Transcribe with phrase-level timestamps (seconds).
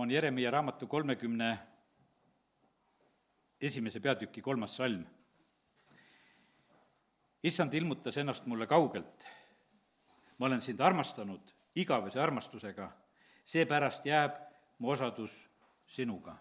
[0.00, 1.58] on Jeremiah raamatu kolmekümne
[3.60, 5.04] esimese peatüki kolmas salm.
[7.42, 9.26] issand ilmutas ennast mulle kaugelt.
[10.38, 12.90] ma olen sind armastanud igavese armastusega,
[13.44, 14.40] seepärast jääb
[14.78, 15.50] mu osadus
[15.86, 16.36] sinuga.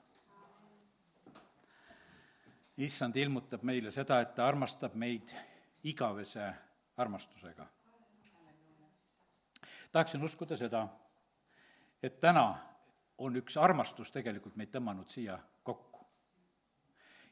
[2.77, 5.35] issand ilmutab meile seda, et ta armastab meid
[5.83, 6.53] igavese
[6.97, 7.67] armastusega.
[9.91, 10.87] tahaksin uskuda seda,
[12.03, 12.68] et täna
[13.19, 16.05] on üks armastus tegelikult meid tõmmanud siia kokku.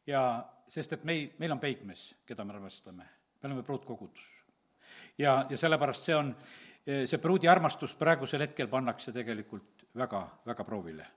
[0.08, 0.22] ja
[0.70, 3.06] sest, et mei-, meil on peigmees, keda me armastame,
[3.42, 4.26] me oleme pruutkogudus.
[5.18, 6.34] ja, ja sellepärast see on,
[6.86, 11.08] see pruudi armastus praegusel hetkel pannakse tegelikult väga, väga proovile.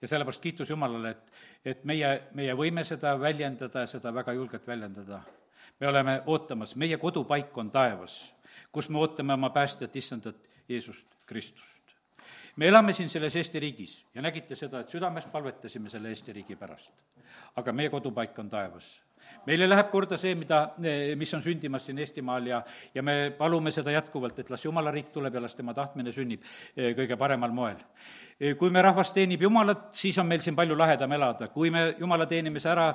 [0.00, 1.32] ja sellepärast kiitus Jumalale, et,
[1.64, 5.20] et meie, meie võime seda väljendada ja seda väga julgelt väljendada.
[5.80, 8.18] me oleme ootamas, meie kodupaik on taevas,
[8.72, 11.73] kus me ootame oma päästjat, issandat Jeesust Kristust
[12.56, 16.56] me elame siin selles Eesti riigis ja nägite seda, et südamest palvetasime selle Eesti riigi
[16.56, 16.92] pärast.
[17.56, 18.94] aga meie kodupaik on taevas
[19.46, 20.60] meile läheb korda see, mida,
[21.18, 22.60] mis on sündimas siin Eestimaal ja,
[22.94, 26.44] ja me palume seda jätkuvalt, et las Jumala riik tuleb ja las tema tahtmine sünnib
[26.76, 27.80] eh, kõige paremal moel.
[28.34, 32.26] Kui me rahvas teenib Jumalat, siis on meil siin palju lahedam elada, kui me Jumala
[32.26, 32.88] teenimise ära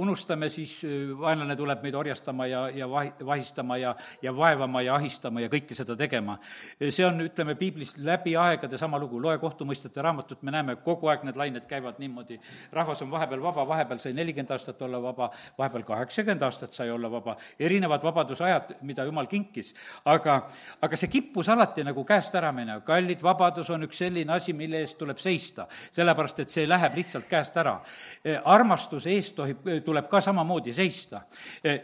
[0.00, 0.78] unustame, siis
[1.20, 3.92] vaenlane tuleb meid orjastama ja, ja vahi-, vahistama ja,
[4.24, 6.38] ja vaevama ja ahistama ja kõike seda tegema.
[6.88, 11.28] see on, ütleme, piiblis läbi aegade sama lugu, loe kohtumõistjate raamatut, me näeme, kogu aeg
[11.28, 12.40] need lained käivad niimoodi,
[12.72, 15.28] rahvas on vahepeal vaba, vahepeal sai nelikümmend aastat olla vaba,
[15.58, 19.74] vahepeal kaheksakümmend aastat sai olla vaba, erinevad vabadusajad, mida jumal kinkis,
[20.08, 20.40] aga,
[20.80, 24.82] aga see kippus alati nagu käest ära minema, kallid, vabadus on üks selline asi, mille
[24.82, 27.74] eest tuleb seista, sellepärast et see läheb lihtsalt käest ära.
[28.44, 31.22] armastuse eest tohib, tuleb ka samamoodi seista.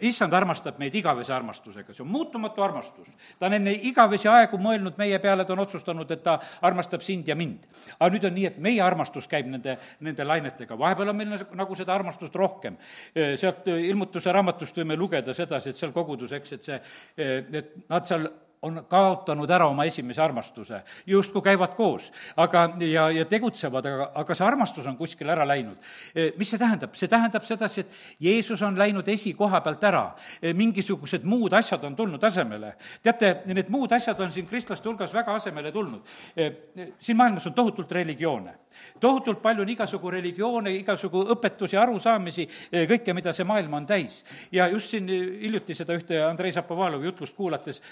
[0.00, 3.08] issand armastab meid igavese armastusega, see on muutumatu armastus.
[3.38, 7.28] ta on enne igavesi aegu mõelnud meie peale, ta on otsustanud, et ta armastab sind
[7.28, 7.66] ja mind.
[7.98, 11.78] aga nüüd on nii, et meie armastus käib nende, nende lainetega, vahepeal on meil nagu
[11.78, 12.76] seda armastust rohkem.
[13.14, 16.82] sealt ilmutuse raamatust võime lugeda sedasi, et seal kogudus, eks, et see,
[17.18, 18.28] et nad seal
[18.62, 24.34] on kaotanud ära oma esimese armastuse, justkui käivad koos, aga, ja, ja tegutsevad, aga, aga
[24.34, 25.78] see armastus on kuskile ära läinud.
[26.14, 26.96] E, mis see tähendab?
[26.98, 30.04] see tähendab sedasi, et Jeesus on läinud esikoha pealt ära,
[30.42, 32.74] e, mingisugused muud asjad on tulnud asemele.
[33.02, 36.02] teate, need muud asjad on siin kristlaste hulgas väga asemele tulnud.
[36.36, 36.50] E,
[36.98, 38.56] siin maailmas on tohutult religioone,
[39.00, 42.48] tohutult palju on igasugu religioone, igasugu õpetusi, arusaamisi,
[42.90, 44.24] kõike, mida see maailm on täis.
[44.52, 47.82] ja just siin hiljuti seda ühte Andrei Zapovalovi jutlust kuulates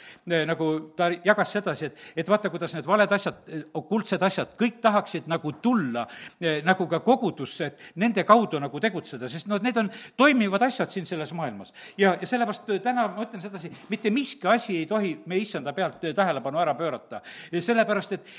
[0.56, 3.39] nagu ta jagas sedasi, et, et vaata, kuidas need valed asjad,
[3.77, 6.06] okultsed asjad, kõik tahaksid nagu tulla
[6.41, 10.93] eh, nagu ka kogudusse, et nende kaudu nagu tegutseda, sest noh, need on toimivad asjad
[10.93, 11.72] siin selles maailmas.
[11.99, 15.75] ja, ja sellepärast eh, täna ma ütlen sedasi, mitte miski asi ei tohi meie issanda
[15.77, 17.21] pealt eh, tähelepanu ära pöörata.
[17.61, 18.33] sellepärast, et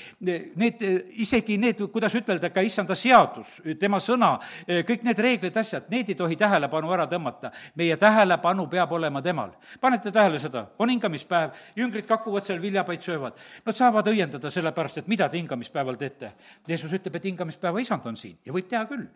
[0.56, 0.82] need,
[1.22, 4.36] isegi need, kuidas ütelda, ka issanda seadus, tema sõna,
[4.66, 7.52] kõik need reeglid, asjad, need ei tohi tähelepanu ära tõmmata.
[7.76, 9.50] meie tähelepanu peab olema temal.
[9.80, 13.38] panete tähele seda, on hingamispäev, jüngrid kakuvad seal viljapaid söövad.
[13.66, 16.32] Nad saavad õiendada sellepärast, et mida te hingamispäeval teete.
[16.68, 19.06] Jeesus ütleb, et hingamispäeva isand on siin ja võib teha küll.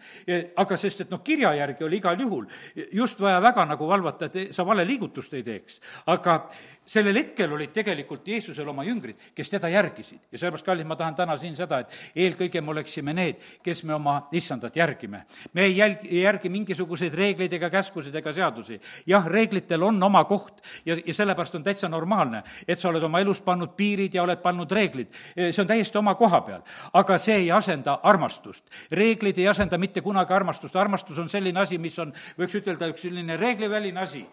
[0.57, 2.47] aga sest, et noh, kirja järgi oli igal juhul
[2.93, 5.81] just vaja väga nagu valvata, et sa vale liigutust ei teeks.
[6.07, 6.49] aga
[6.87, 10.19] sellel hetkel olid tegelikult Jeesusel oma jüngrid, kes teda järgisid.
[10.33, 13.95] ja sellepärast, kallid, ma tahan täna siin seda, et eelkõige me oleksime need, kes me
[13.95, 15.25] oma issandat järgime.
[15.53, 18.81] me ei jälgi, ei järgi mingisuguseid reegleid ega käskusid ega seadusi.
[19.07, 23.21] jah, reeglitel on oma koht ja, ja sellepärast on täitsa normaalne, et sa oled oma
[23.21, 25.15] elus pannud piirid ja oled pannud reeglid.
[25.37, 26.63] see on täiesti oma koha peal.
[26.93, 28.65] aga see ei asenda armastust.
[28.91, 33.07] reeglid ei asenda mitte kunagi armastust, armastus on selline asi, mis on, võiks ütelda, üks
[33.07, 34.27] selline reegliväline asi,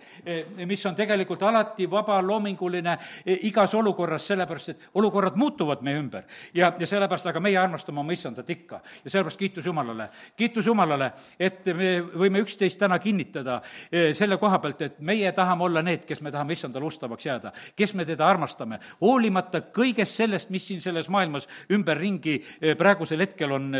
[0.65, 5.99] mis on tegelikult alati vaba loom-, loominguline e, igas olukorras, sellepärast et olukorrad muutuvad meie
[5.99, 6.23] ümber.
[6.53, 8.81] ja, ja sellepärast, aga meie armastame oma issandat ikka.
[9.03, 10.09] ja sellepärast kiitus Jumalale.
[10.35, 13.61] kiitus Jumalale, et me võime üksteist täna kinnitada
[13.91, 17.51] e, selle koha pealt, et meie tahame olla need, kes me tahame issandale ustavaks jääda,
[17.75, 23.51] kes me teda armastame, hoolimata kõigest sellest, mis siin selles maailmas ümberringi e, praegusel hetkel
[23.51, 23.71] on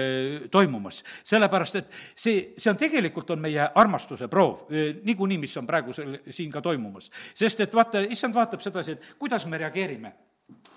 [0.52, 1.04] toimumas.
[1.24, 6.52] sellepärast, et see, see on tegelikult, on meie armastuse proov, niikuinii, mis on praegusel siin
[6.52, 7.10] ka toimumas.
[7.36, 10.14] sest et vaata, issand vaatab vaatab sedasi, et kuidas me reageerime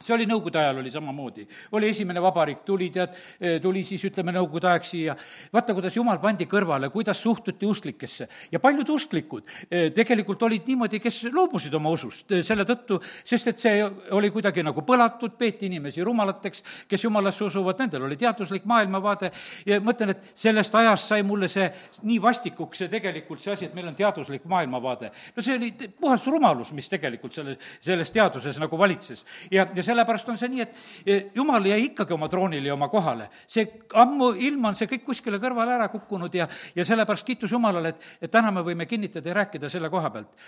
[0.02, 1.46] see oli nõukogude ajal, oli samamoodi.
[1.72, 5.16] oli esimene vabariik, tuli tead, eh, tuli siis ütleme, nõukogude aeg siia.
[5.52, 8.28] vaata, kuidas jumal pandi kõrvale, kuidas suhtuti usklikesse.
[8.52, 13.48] ja paljud usklikud eh, tegelikult olid niimoodi, kes loobusid oma usust eh, selle tõttu, sest
[13.48, 18.64] et see oli kuidagi nagu põlatud, peeti inimesi rumalateks, kes jumalasse usuvad, nendel oli teaduslik
[18.64, 19.30] maailmavaade
[19.66, 21.70] ja mõtlen, et sellest ajast sai mulle see
[22.02, 25.10] nii vastikuks, see tegelikult see asi, et meil on teaduslik maailmavaade.
[25.36, 29.24] no see oli puhas rumalus, mis tegelikult selles, selles teaduses nagu valitses.
[29.50, 32.88] ja ja, ja sellepärast on see nii, et jumal jäi ikkagi oma troonile ja oma
[32.92, 33.28] kohale.
[33.46, 33.66] see
[34.02, 38.06] ammu ilm on see kõik kuskile kõrvale ära kukkunud ja, ja sellepärast kiitus Jumalale, et,
[38.22, 40.46] et täna me võime kinnitada ja rääkida selle koha pealt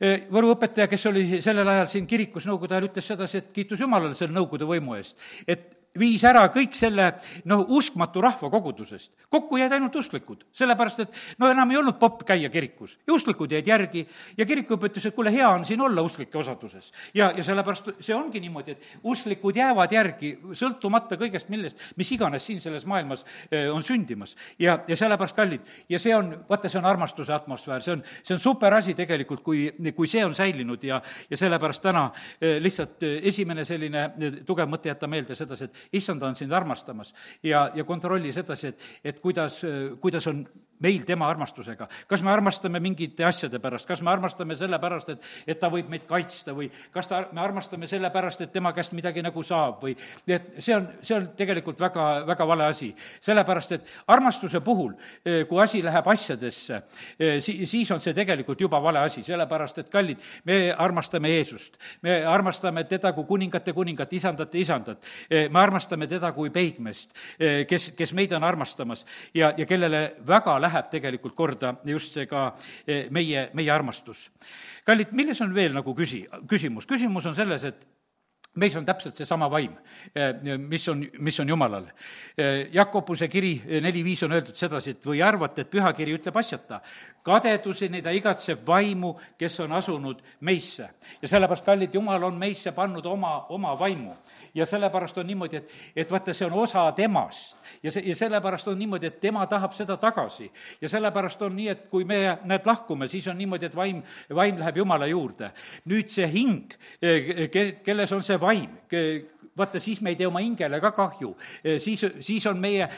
[0.00, 3.80] eh, Võru õpetaja, kes oli sellel ajal siin kirikus Nõukogude ajal, ütles sedasi, et kiitus
[3.80, 5.20] Jumalale selle Nõukogude võimu eest.
[5.46, 7.10] et viis ära kõik selle
[7.48, 9.10] noh, uskmatu rahva kogudusest.
[9.28, 12.98] kokku jäid ainult usklikud, sellepärast et no enam ei olnud popp käia kirikus.
[13.06, 14.06] ja usklikud jäid järgi
[14.36, 16.92] ja kirikuõpe ütles, et kuule, hea on siin olla usklike osaduses.
[17.14, 22.46] ja, ja sellepärast see ongi niimoodi, et usklikud jäävad järgi, sõltumata kõigest, millest, mis iganes
[22.46, 24.36] siin selles maailmas eh, on sündimas.
[24.58, 28.34] ja, ja sellepärast, kallid, ja see on, vaata, see on armastuse atmosfäär, see on, see
[28.34, 32.08] on super asi tegelikult, kui, kui see on säilinud ja, ja sellepärast täna
[32.40, 34.08] eh, lihtsalt eh, esimene selline
[34.46, 37.14] tugev mõte jätta meelde sedasi, et issand on sind armastamas.
[37.42, 39.62] Ja, ja kontrolli sedasi, et, et kuidas,
[40.00, 40.46] kuidas on
[40.82, 41.88] meil tema armastusega.
[42.08, 46.06] kas me armastame mingite asjade pärast, kas me armastame sellepärast, et, et ta võib meid
[46.08, 49.94] kaitsta või kas ta, me armastame sellepärast, et tema käest midagi nagu saab või
[50.26, 52.92] et see on, see on tegelikult väga, väga vale asi.
[53.20, 54.92] sellepärast, et armastuse puhul,
[55.24, 56.82] eh, kui asi läheb asjadesse,
[57.18, 61.78] eh, si-, siis on see tegelikult juba vale asi, sellepärast et kallid, me armastame Jeesust.
[62.02, 65.04] me armastame teda kui kuningate kuningat, isandate isandat.
[65.30, 67.14] Eh, me armastame teda kui peigmeest,
[67.68, 69.04] kes, kes meid on armastamas
[69.34, 72.50] ja, ja kellele väga läheb läheb tegelikult korda just see ka
[72.86, 74.30] eh, meie, meie armastus.
[74.84, 76.86] kallid, milles on veel nagu küsi-, küsimus?
[76.88, 77.86] küsimus on selles, et
[78.54, 79.72] meis on täpselt seesama vaim,
[80.14, 81.86] eh, mis on, mis on Jumalal.
[82.36, 86.80] Eh, Jakobuse kiri neli viis on öeldud sedasi, et või arvate, et pühakiri ütleb asjata,
[87.22, 90.88] kadeduseni ta igatseb vaimu, kes on asunud meisse.
[91.22, 94.14] ja sellepärast, kallid, Jumal on meisse pannud oma, oma vaimu.
[94.54, 97.56] ja sellepärast on niimoodi, et, et vaata, see on osa temast.
[97.82, 100.50] ja see, ja sellepärast on niimoodi, et tema tahab seda tagasi.
[100.80, 104.02] ja sellepärast on nii, et kui me, näed, lahkume, siis on niimoodi, et vaim,
[104.34, 105.52] vaim läheb Jumala juurde.
[105.86, 108.70] nüüd see hing, ke-, kelles on see vaim,
[109.56, 111.36] vaata, siis me ei tee oma hingele ka kahju.
[111.78, 112.88] siis, siis on meie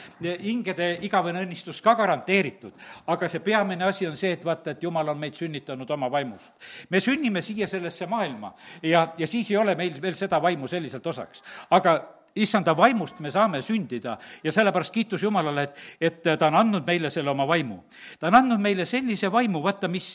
[0.42, 2.72] hingede igavene õnnistus ka garanteeritud.
[3.06, 6.52] aga see peamine asi on see, et vaata, et jumal on meid sünnitanud oma vaimust.
[6.90, 11.06] me sünnime siia sellesse maailma ja, ja siis ei ole meil veel seda vaimu selliselt
[11.06, 11.42] osaks.
[11.70, 11.98] aga
[12.36, 14.16] issanda vaimust me saame sündida.
[14.44, 17.78] Ja sellepärast kiitus Jumalale, et, et ta on andnud meile selle oma vaimu.
[18.18, 20.14] ta on andnud meile sellise vaimu, vaata, mis,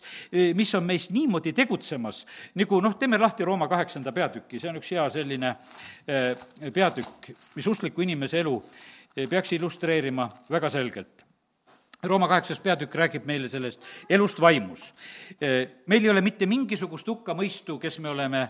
[0.56, 2.26] mis on meis niimoodi tegutsemas,
[2.60, 5.56] nagu noh, teeme lahti Rooma kaheksanda peatüki, see on üks hea selline
[6.08, 6.36] eh,
[6.74, 8.56] peatükk, mis uskliku inimese elu
[9.16, 11.29] eh, peaks illustreerima väga selgelt
[12.04, 14.80] Rooma kaheksas peatükk räägib meile sellest elust vaimus.
[15.86, 18.46] meil ei ole mitte mingisugust hukkamõistu, kes me oleme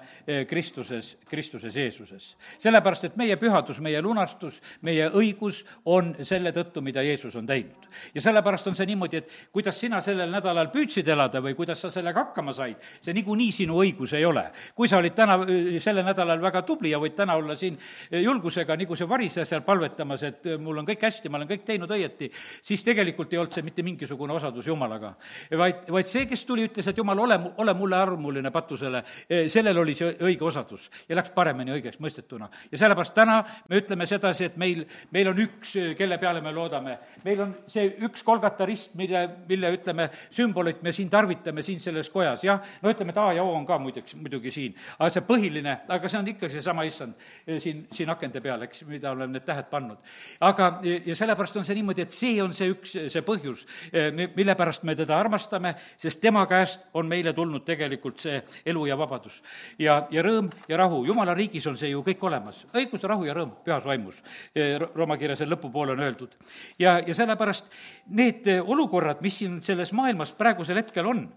[0.48, 2.36] Kristuses, Kristuses Jeesuses.
[2.58, 7.88] sellepärast, et meie pühadus, meie lunastus, meie õigus on selle tõttu, mida Jeesus on teinud.
[8.14, 11.90] ja sellepärast on see niimoodi, et kuidas sina sellel nädalal püüdsid elada või kuidas sa
[11.90, 14.52] sellega hakkama said, see niikuinii sinu õigus ei ole.
[14.76, 15.40] kui sa olid täna,
[15.80, 17.80] sellel nädalal väga tubli ja võid täna olla siin
[18.12, 21.90] julgusega, nagu see variseja seal palvetamas, et mul on kõik hästi, ma olen kõik teinud
[21.90, 22.30] õieti,
[22.62, 25.14] siis tegelikult ei ei olnud see mitte mingisugune osadus Jumalaga.
[25.58, 29.78] vaid, vaid see, kes tuli, ütles, et Jumal, ole, ole mulle armuline patusele, e, sellel
[29.80, 32.50] oli see õige osadus ja läks paremini õigeks mõistetuna.
[32.72, 33.40] ja sellepärast täna
[33.70, 36.98] me ütleme sedasi, et meil, meil on üks, kelle peale me loodame.
[37.24, 42.10] meil on see üks Kolgata rist, mille, mille ütleme, sümbolit me siin tarvitame siin selles
[42.10, 45.26] kojas, jah, no ütleme, et A ja O on ka muideks, muidugi siin, aga see
[45.26, 47.16] põhiline, aga see on ikka seesama issand
[47.46, 49.98] e, siin, siin akende peal, eks, mida oleme need tähed pannud.
[50.40, 54.56] aga, ja sellepärast on see niimoodi, et see on see üks, see põhjus, eh, mille
[54.58, 59.42] pärast me teda armastame, sest tema käest on meile tulnud tegelikult see elu ja vabadus.
[59.80, 63.36] ja, ja rõõm ja rahu, jumala riigis on see ju kõik olemas, õigus, rahu ja
[63.38, 64.24] rõõm pühas vaimus,
[64.56, 66.36] eh, Rooma kirja selle lõpupoole on öeldud.
[66.80, 67.70] ja, ja sellepärast
[68.08, 71.28] need eh, olukorrad, mis siin selles maailmas praegusel hetkel on,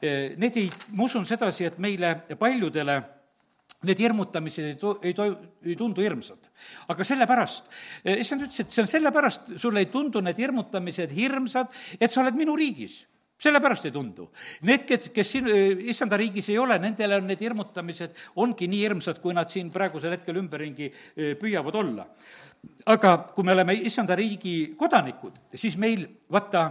[0.00, 3.02] need ei, ma usun sedasi, et meile paljudele
[3.88, 5.30] need hirmutamised ei to-, ei to-,
[5.64, 6.50] ei tundu hirmsad.
[6.92, 7.70] aga sellepärast,
[8.04, 12.20] eh, issand ütles, et see on sellepärast, sulle ei tundu need hirmutamised hirmsad, et sa
[12.24, 13.00] oled minu riigis
[13.40, 14.26] sellepärast ei tundu.
[14.68, 18.84] Need, kes, kes siin eh, issanda riigis ei ole, nendele on need hirmutamised, ongi nii
[18.84, 22.06] hirmsad, kui nad siin praegusel hetkel ümberringi eh, püüavad olla.
[22.92, 26.66] aga kui me oleme issanda riigi kodanikud, siis meil vaata,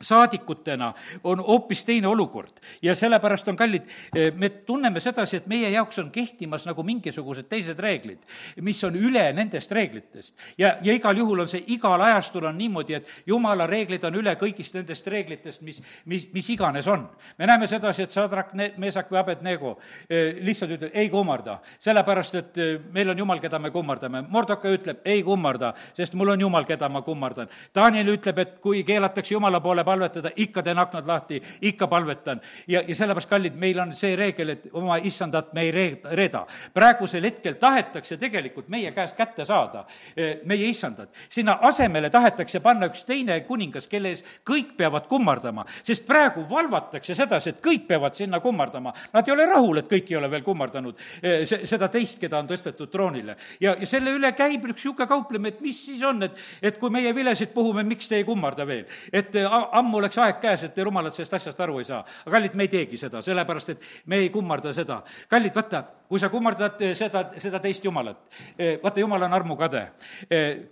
[0.00, 3.82] saadikutena on hoopis teine olukord ja sellepärast on kallid,
[4.16, 8.18] eh, me tunneme sedasi, et meie jaoks on kehtimas nagu mingisugused teised reeglid,
[8.60, 10.34] mis on üle nendest reeglitest.
[10.58, 14.34] ja, ja igal juhul on see, igal ajastul on niimoodi, et jumala reeglid on üle
[14.36, 17.08] kõigist nendest reeglitest, mis, mis, mis iganes on.
[17.38, 19.78] me näeme sedasi, et Sadrak, Meesak või Abednego
[20.10, 24.22] eh, lihtsalt ütleb, ei kummarda, sellepärast et eh, meil on jumal, keda me kummardame.
[24.28, 27.48] Mordoka ütleb, ei kummarda, sest mul on jumal, keda ma kummardan.
[27.74, 31.40] Daniel ütleb, et kui keelatakse jumala poole palvetada, ikka teen aknad lahti,
[31.70, 32.40] ikka palvetan.
[32.66, 36.44] ja, ja sellepärast, kallid, meil on see reegel, et oma issandat me ei reeda, reeda.
[36.74, 39.84] praegusel hetkel tahetakse tegelikult meie käest kätte saada
[40.16, 41.14] eh, meie issandat.
[41.28, 47.14] sinna asemele tahetakse panna üks teine kuningas, kelle ees kõik peavad kummardama, sest praegu valvatakse
[47.14, 48.92] sedasi, et kõik peavad sinna kummardama.
[49.12, 52.50] Nad ei ole rahul, et kõik ei ole veel kummardanud eh, seda teist, keda on
[52.50, 53.36] tõstetud troonile.
[53.60, 56.90] ja, ja selle üle käib üks niisugune kauplemine, et mis siis on, et, et kui
[56.90, 58.84] meie vilesid puhume, miks te ei kummarda veel?
[59.12, 59.46] et eh,
[59.80, 62.02] ammu oleks aeg käes, et rumalad sellest asjast aru ei saa.
[62.24, 65.02] aga kallid, me ei teegi seda, sellepärast et me ei kummarda seda.
[65.28, 69.86] kallid, vaata, kui sa kummardad eh, seda, seda teist Jumalat, eh, vaata, Jumal on armukade.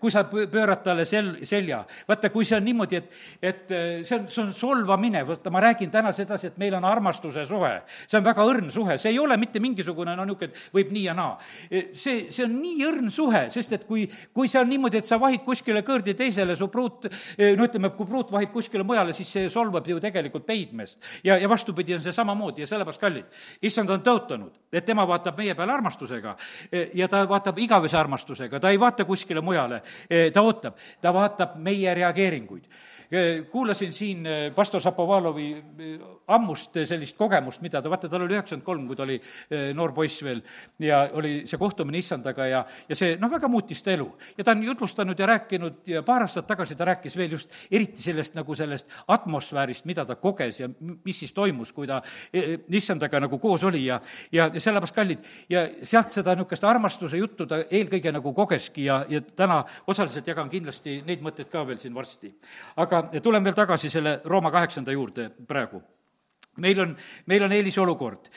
[0.00, 3.73] kui sa pöörad talle sel-, selja, vaata, kui see on niimoodi, et, et
[4.07, 7.73] see on, see on solvamine, vaata, ma räägin täna sedasi, et meil on armastuse suhe.
[8.07, 11.05] see on väga õrn suhe, see ei ole mitte mingisugune no niisugune, et võib nii
[11.05, 11.37] ja naa.
[11.93, 15.19] see, see on nii õrn suhe, sest et kui, kui see on niimoodi, et sa
[15.21, 17.09] vahid kuskile kõrdi teisele, su pruut,
[17.59, 20.99] no ütleme, kui pruut vahib kuskile mujale, siis see solvab ju tegelikult peidmeest.
[21.25, 25.24] ja, ja vastupidi on see samamoodi ja sellepärast, kallid, issand on tõotanud, et tema vaatab
[25.37, 26.37] meie peale armastusega.
[26.95, 29.81] Ja ta vaatab igavese armastusega, ta ei vaata kuskile mujale,
[30.33, 32.69] ta ootab, ta vaatab meie reageeringuid.
[33.50, 35.99] Kuulasin siin eh, pastor Šapovalovi eh,
[36.35, 39.19] ammust eh, sellist kogemust, mida ta, vaata, tal oli üheksakümmend kolm, kui ta oli
[39.76, 40.40] noor poiss veel.
[40.83, 44.09] Ja oli see kohtumine issandaga ja, ja see noh, väga muutis ta elu.
[44.38, 48.02] ja ta on jutlustanud ja rääkinud ja paar aastat tagasi ta rääkis veel just eriti
[48.02, 52.00] sellest nagu sellest atmosfäärist, mida ta koges ja mis siis toimus, kui ta
[52.69, 54.00] issandaga nagu koos oli ja,
[54.33, 55.13] ja, ja sellepärast kallid
[55.49, 60.50] ja sealt seda niisugust armastuse juttu ta eelkõige nagu kogeski ja, ja täna osaliselt jagan
[60.52, 62.35] kindlasti neid mõtteid ka veel siin varsti.
[62.76, 65.83] aga tulen veel tagasi selle Rooma kaheksanda juurde praegu
[66.63, 66.95] meil on,
[67.27, 68.29] meil on eelisolukord,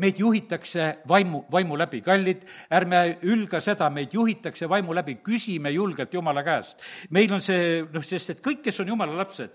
[0.00, 6.14] meid juhitakse vaimu, vaimu läbi, kallid, ärme ülga seda, meid juhitakse vaimu läbi, küsime julgelt
[6.14, 6.82] Jumala käest.
[7.10, 9.54] meil on see, noh, sest et kõik, kes on Jumala lapsed,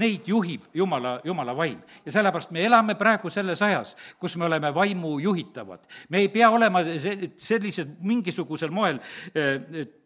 [0.00, 1.80] neid juhib Jumala, Jumala vaim.
[2.04, 5.86] ja sellepärast me elame praegu selles ajas, kus me oleme vaimu juhitavad.
[6.08, 6.82] me ei pea olema
[7.36, 8.98] sellised mingisugusel moel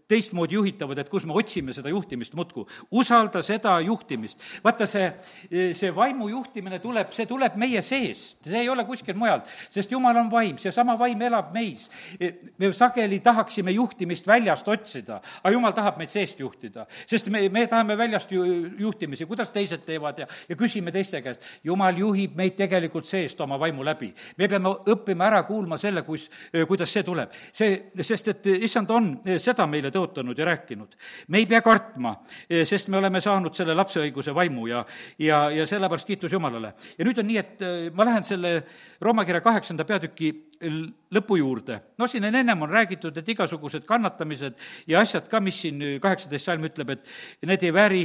[0.08, 2.64] teistmoodi juhitavad, et kus me otsime seda juhtimist muudkui.
[2.90, 4.40] usalda seda juhtimist.
[4.64, 5.12] vaata, see,
[5.72, 10.16] see vaimu juhtimine tuleb, see tuleb meie seest, see ei ole kuskil mujalt, sest Jumal
[10.16, 11.88] on vaim, seesama vaim elab meis.
[12.58, 17.66] me sageli tahaksime juhtimist väljast otsida, aga Jumal tahab meid seest juhtida, sest me, me
[17.66, 18.44] tahame väljast ju,
[18.78, 21.44] juhtimisi, kuidas teised teevad ja, ja küsime teiste käest.
[21.64, 24.12] Jumal juhib meid tegelikult seest oma vaimu läbi.
[24.38, 26.28] me peame õppima ära kuulma selle, kus,
[26.68, 27.32] kuidas see tuleb.
[27.52, 30.96] see, sest et issand on seda meile tõotanud ja rääkinud.
[31.28, 32.16] me ei pea kartma,
[32.48, 34.84] eh, sest me oleme saanud selle lapseõiguse vaimu ja,
[35.18, 36.74] ja, ja sellepärast kiitus Jumalale.
[36.98, 38.62] ja nüüd on nii, et eh, ma lähen selle
[39.00, 40.32] Rooma kirja kaheksanda peatüki
[41.14, 41.80] lõpu juurde.
[41.98, 46.50] no siin on ennem on räägitud, et igasugused kannatamised ja asjad ka, mis siin kaheksateist
[46.50, 48.02] salm ütleb, et need ei vääri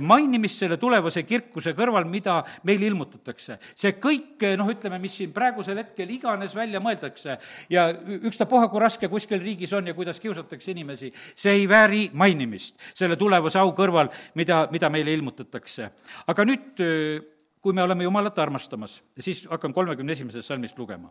[0.00, 3.58] mainimist selle tulevase kirkuse kõrval, mida meile ilmutatakse.
[3.74, 7.38] see kõik, noh, ütleme, mis siin praegusel hetkel iganes välja mõeldakse
[7.70, 12.76] ja ükstapuha, kui raske kuskil riigis on ja kuidas kiusatakse inimesi, see ei vääri mainimist
[12.94, 15.90] selle tulevase au kõrval, mida, mida meile ilmutatakse.
[16.26, 16.82] aga nüüd,
[17.60, 21.10] kui me oleme Jumalat armastamas, siis hakkan kolmekümne esimesest salmist lugema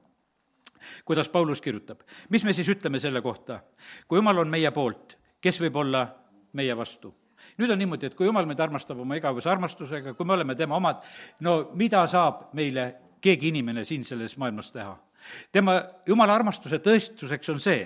[1.05, 2.01] kuidas Paulus kirjutab.
[2.29, 3.60] mis me siis ütleme selle kohta?
[4.08, 6.08] kui Jumal on meie poolt, kes võib olla
[6.53, 7.13] meie vastu?
[7.57, 10.77] Nüüd on niimoodi, et kui Jumal meid armastab oma igavese armastusega, kui me oleme tema
[10.79, 11.03] omad,
[11.45, 14.95] no mida saab meile keegi inimene siin selles maailmas teha?
[15.51, 17.86] Tema, Jumala armastuse tõestuseks on see,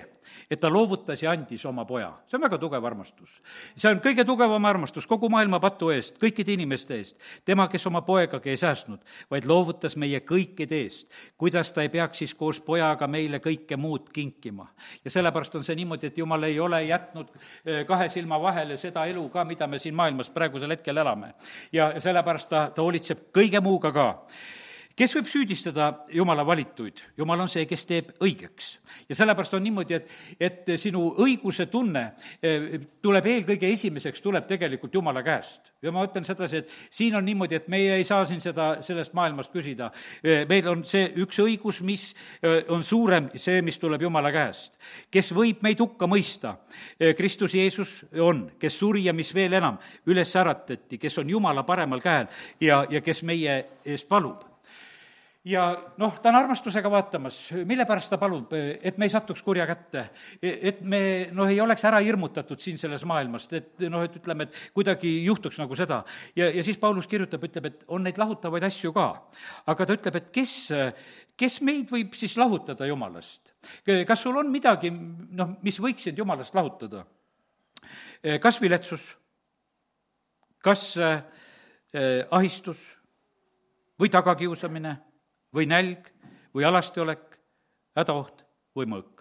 [0.50, 2.10] et ta loovutas ja andis oma poja.
[2.28, 3.40] see on väga tugev armastus.
[3.76, 7.16] see on kõige tugevam armastus kogu maailma patu eest, kõikide inimeste eest.
[7.44, 11.08] tema, kes oma poegagi ei säästnud, vaid loovutas meie kõikide eest.
[11.38, 14.68] kuidas ta ei peaks siis koos pojaga meile kõike muud kinkima?
[15.04, 17.28] ja sellepärast on see niimoodi, et jumal ei ole jätnud
[17.64, 21.34] eh, kahe silma vahele seda elu ka, mida me siin maailmas praegusel hetkel elame.
[21.72, 24.08] ja sellepärast ta, ta hoolitseb kõige muuga ka
[24.96, 27.00] kes võib süüdistada Jumala valituid?
[27.18, 28.70] Jumal on see, kes teeb õigeks.
[29.08, 32.02] ja sellepärast on niimoodi, et, et sinu õiguse tunne
[32.42, 35.72] eh, tuleb eelkõige esimeseks, tuleb tegelikult Jumala käest.
[35.82, 39.14] ja ma ütlen sedasi, et siin on niimoodi, et meie ei saa siin seda, sellest
[39.16, 39.90] maailmast küsida.
[40.24, 42.10] Eh, meil on see üks õigus, mis
[42.42, 44.78] eh, on suurem, see, mis tuleb Jumala käest.
[45.10, 46.56] kes võib meid hukka mõista?
[47.16, 52.00] Kristus Jeesus on, kes suri ja mis veel enam, üles äratati, kes on Jumala paremal
[52.00, 52.28] käel
[52.60, 54.49] ja, ja kes meie eest palub
[55.44, 59.64] ja noh, ta on armastusega vaatamas, mille pärast ta palub, et me ei satuks kurja
[59.68, 60.04] kätte.
[60.42, 64.74] et me noh, ei oleks ära hirmutatud siin selles maailmast, et noh, et ütleme, et
[64.76, 66.02] kuidagi juhtuks nagu seda.
[66.36, 69.08] ja, ja siis Paulus kirjutab, ütleb, et on neid lahutavaid asju ka.
[69.66, 70.56] aga ta ütleb, et kes,
[71.36, 73.54] kes meid võib siis lahutada Jumalast?
[74.06, 77.06] kas sul on midagi, noh, mis võiks sind Jumalast lahutada?
[78.40, 79.14] kas viletsus?
[80.60, 82.80] kas eh, ahistus
[83.96, 84.98] või tagakiusamine
[85.54, 86.12] või nälg
[86.54, 87.40] või alastiolek,
[87.98, 88.44] hädaoht
[88.76, 89.20] või mõõk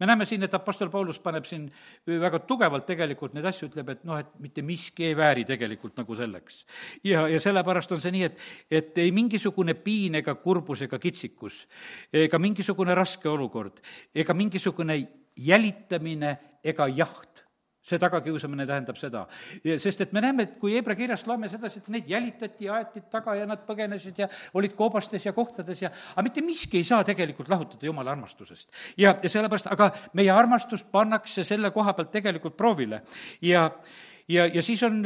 [0.00, 1.66] me näeme siin, et Apostel Paulus paneb siin
[2.06, 6.16] väga tugevalt tegelikult neid asju, ütleb, et noh, et mitte miski ei vääri tegelikult nagu
[6.18, 6.64] selleks.
[7.04, 8.40] ja, ja sellepärast on see nii, et,
[8.70, 11.64] et ei mingisugune piin ega kurbus ega kitsikus
[12.12, 13.80] ega mingisugune raske olukord
[14.14, 14.98] ega mingisugune
[15.40, 17.43] jälitamine ega jaht
[17.84, 19.26] see tagakiusamine tähendab seda.
[19.62, 23.04] sest et me näeme, et kui Hebra kirjast loeme sedasi, et neid jälitati ja aeti
[23.12, 27.04] taga ja nad põgenesid ja olid koobastes ja kohtades ja aga mitte miski ei saa
[27.04, 28.70] tegelikult lahutada Jumala armastusest.
[28.96, 33.02] ja, ja sellepärast, aga meie armastus pannakse selle koha pealt tegelikult proovile
[33.42, 33.70] ja,
[34.28, 35.02] ja, ja siis on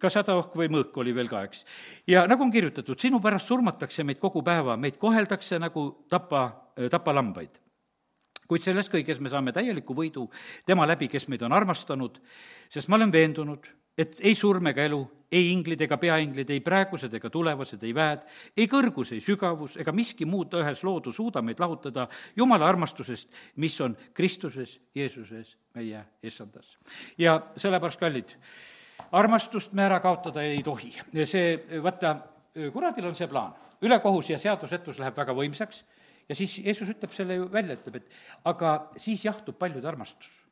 [0.00, 1.66] kas hädaohk või mõõk oli veel ka, eks.
[2.08, 6.48] ja nagu on kirjutatud, sinu pärast surmatakse meid kogu päeva, meid koheldakse nagu tapa,
[6.90, 7.65] tapalambaid
[8.48, 10.28] kuid selles kõiges me saame täieliku võidu
[10.66, 12.20] tema läbi, kes meid on armastanud,
[12.70, 13.66] sest ma olen veendunud,
[13.98, 15.00] et ei surm ega elu,
[15.32, 18.22] ei inglid ega peainglid, ei praegused ega tulevased, ei väed,
[18.56, 23.78] ei kõrgus, ei sügavus ega miski muud ühes loodu suuda meid lahutada Jumala armastusest, mis
[23.82, 26.76] on Kristuses, Jeesuses, meie issandas.
[27.18, 28.36] ja sellepärast, kallid,
[29.12, 30.94] armastust me ära kaotada ei tohi.
[31.24, 32.16] see, vaata,
[32.72, 35.82] kuradil on see plaan, ülekohus ja seadusetus läheb väga võimsaks
[36.28, 40.45] ja siis Jeesus ütleb selle ju välja, ütleb, et aga siis jahtub paljude armastus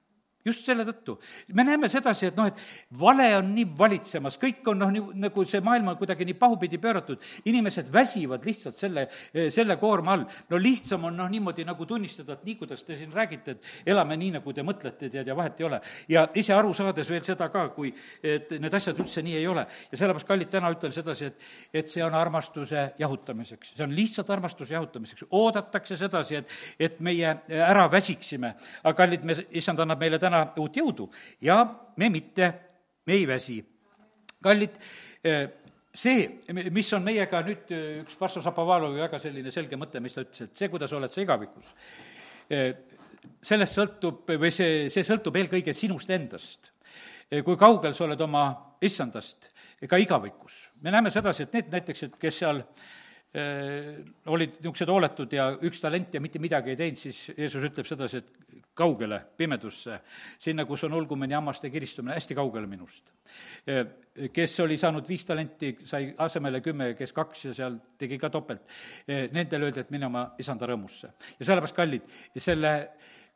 [0.45, 1.17] just selle tõttu.
[1.55, 2.61] me näeme sedasi, et noh, et
[3.01, 6.79] vale on nii valitsemas, kõik on noh, nii nagu see maailm on kuidagi nii pahupidi
[6.79, 10.27] pööratud, inimesed väsivad lihtsalt selle, selle koorma all.
[10.51, 14.19] no lihtsam on noh, niimoodi nagu tunnistada, et nii, kuidas te siin räägite, et elame
[14.21, 15.81] nii, nagu te mõtlete, tead, ja vahet ei ole.
[16.09, 19.67] ja ise aru saades veel seda ka, kui, et need asjad üldse nii ei ole.
[19.91, 24.31] ja sellepärast, kallid, täna ütlen sedasi, et, et see on armastuse jahutamiseks, see on lihtsalt
[24.31, 28.55] armastuse jahutamiseks, oodatakse sedasi, et, et meie ära väsiksime.
[28.83, 31.09] aga kallid, me, issand annab meile täna täna uut jõudu
[31.45, 31.63] ja
[31.97, 32.51] me mitte,
[33.07, 33.63] me ei väsi.
[34.45, 34.75] kallid,
[35.25, 35.47] eh,
[35.95, 40.21] see, mis on meiega nüüd, eh, üks pastor Šapovalovi väga selline selge mõte, mis ta
[40.21, 41.73] ütles, et see, kuidas oled sa igavikus,
[42.51, 42.75] eh,
[43.41, 46.71] sellest sõltub või see, see sõltub eelkõige sinust endast.
[47.45, 49.49] kui kaugel sa oled oma issandast,
[49.89, 50.69] ka igavikus.
[50.83, 52.63] me näeme sedasi, et need näiteks, et kes seal
[53.35, 58.21] olid niisugused hooletud ja üks talent ja mitte midagi ei teinud, siis Jeesus ütleb sedasi,
[58.23, 59.97] et kaugele pimedusse,
[60.39, 63.11] sinna, kus on ulgumine, hammaste kiristumine, hästi kaugele minust.
[64.35, 68.71] kes oli saanud viis talenti, sai asemele kümme, kes kaks ja seal tegi ka topelt,
[69.09, 71.11] nendele öeldi, et mine oma isanda rõõmusse.
[71.39, 72.75] ja sellepärast, kallid, selle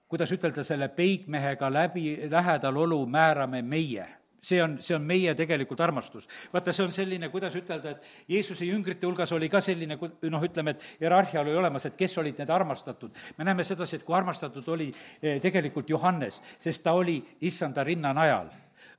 [0.08, 4.06] kuidas ütelda, selle peigmehega läbi, lähedal olu määrame meie
[4.42, 6.28] see on, see on meie tegelikult armastus.
[6.52, 9.98] vaata, see on selline, kuidas ütelda, et Jeesuse jüngrite hulgas oli ka selline,
[10.30, 13.10] noh, ütleme, et hierarhia oli olemas, et kes olid need armastatud.
[13.38, 18.50] me näeme sedasi, et kui armastatud oli eh, tegelikult Johannes, sest ta oli issanda rinnanajal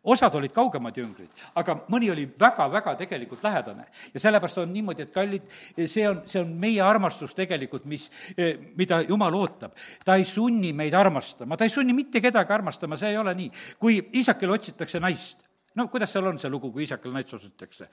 [0.03, 3.85] osad olid kaugemad jüngrid, aga mõni oli väga-väga tegelikult lähedane.
[4.13, 5.49] ja sellepärast on niimoodi, et kallid,
[5.85, 8.09] see on, see on meie armastus tegelikult, mis,
[8.75, 9.75] mida Jumal ootab.
[10.05, 13.51] ta ei sunni meid armastama, ta ei sunni mitte kedagi armastama, see ei ole nii.
[13.79, 17.89] kui isakile otsitakse naist, no kuidas seal on see lugu, kui isakal naist otsitakse?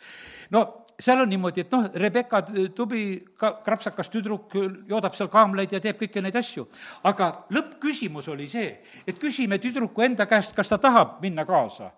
[0.51, 0.62] no
[0.99, 2.43] seal on niimoodi, et noh, Rebecca
[2.75, 3.05] tubli
[3.37, 4.57] ka-, krapsakas tüdruk
[4.89, 6.67] joodab seal kaamleid ja teeb kõiki neid asju.
[7.05, 8.71] aga lõppküsimus oli see,
[9.07, 11.91] et küsime tüdruku enda käest, kas ta tahab minna kaasa.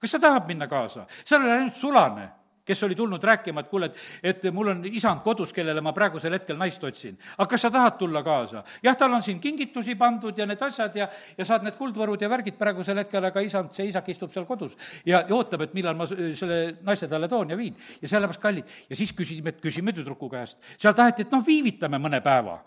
[0.00, 1.06] kas ta tahab minna kaasa?
[1.24, 2.28] seal oli ainult sulane
[2.68, 6.36] kes oli tulnud rääkima, et kuule, et, et mul on isand kodus, kellele ma praegusel
[6.36, 7.16] hetkel naist otsin.
[7.36, 8.62] aga kas sa tahad tulla kaasa?
[8.84, 12.30] jah, tal on siin kingitusi pandud ja need asjad ja, ja saad need kuldvõrud ja
[12.30, 15.96] värgid praegusel hetkel, aga isand, see isak istub seal kodus ja, ja ootab, et millal
[15.98, 17.76] ma selle naise talle toon ja viin.
[18.02, 18.76] ja sellepärast kallid.
[18.90, 20.58] ja siis küsime, küsime tüdruku käest.
[20.76, 22.60] seal taheti, et noh, viivitame mõne päeva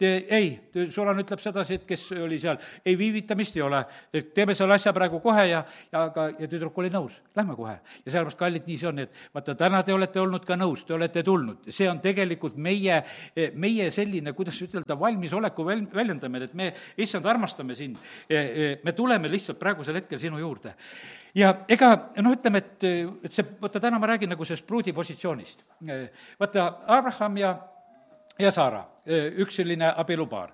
[0.00, 0.50] ei,
[0.90, 3.80] Sulan ütleb sedasi, et kes oli seal, ei viivitamist ei ole,
[4.14, 7.74] et teeme selle asja praegu kohe ja, ja aga, ja tüdruk oli nõus, lähme kohe.
[8.04, 10.94] ja sellepärast, kallid, nii see on, et vaata, täna te olete olnud ka nõus, te
[10.96, 13.00] olete tulnud, see on tegelikult meie,
[13.54, 17.96] meie selline, kuidas ütelda, valmisoleku väl-, väljendamine, et me, issand, armastame sind.
[18.84, 20.74] me tuleme lihtsalt praegusel hetkel sinu juurde.
[21.34, 22.84] ja ega noh, ütleme, et,
[23.24, 25.64] et see, vaata, täna ma räägin nagu sellest pruudi positsioonist.
[26.40, 27.56] vaata, Abraham ja
[28.38, 28.84] ja Saara,
[29.42, 30.52] üks selline abielupaar.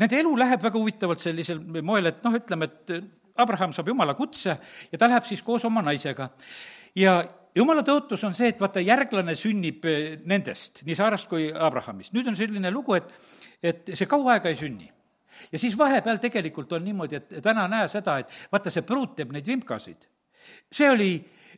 [0.00, 2.94] Nende elu läheb väga huvitavalt sellisel moel, et noh, ütleme, et
[3.36, 4.54] Abraham saab jumala kutse
[4.90, 6.30] ja ta läheb siis koos oma naisega.
[6.96, 7.24] ja
[7.56, 9.86] jumala tõotus on see, et vaata, järglane sünnib
[10.28, 12.12] nendest, nii Saarast kui Abrahamist.
[12.16, 13.10] nüüd on selline lugu, et,
[13.62, 14.90] et see kaua aega ei sünni.
[15.52, 19.32] ja siis vahepeal tegelikult on niimoodi, et täna näe seda, et vaata, see pruut teeb
[19.32, 20.08] neid vimkasid.
[20.72, 21.10] see oli,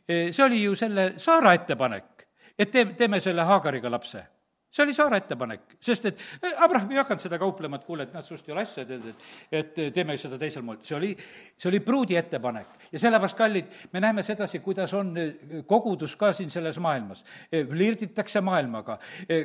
[0.07, 4.25] see oli ju selle Saara ettepanek, et teeme, teeme selle Haagariga lapse
[4.69, 8.13] see oli Saara ettepanek, sest et eh, Abraham ei hakanud seda kauplema, et kuule, et
[8.13, 11.09] näed, sinust ei ole asja, tead, et et teeme seda teisel moel, see oli,
[11.57, 12.75] see oli pruudi ettepanek.
[12.91, 17.23] ja sellepärast, kallid, me näeme sedasi, kuidas on eh, kogudus ka siin selles maailmas.
[17.51, 18.99] Eh, flirditakse maailmaga,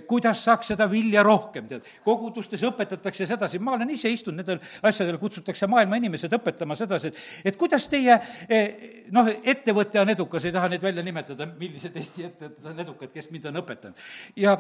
[0.07, 1.89] kuidas saaks seda vilja rohkem, tead.
[2.05, 7.55] kogudustes õpetatakse sedasi, ma olen ise istunud nendel asjadel, kutsutakse maailma inimesed õpetama sedasi, et
[7.55, 8.19] et kuidas teie
[9.15, 13.31] noh, ettevõte on edukas, ei taha neid välja nimetada, millised Eesti ettevõtted on edukad, kes
[13.31, 14.09] mind on õpetanud.
[14.37, 14.57] ja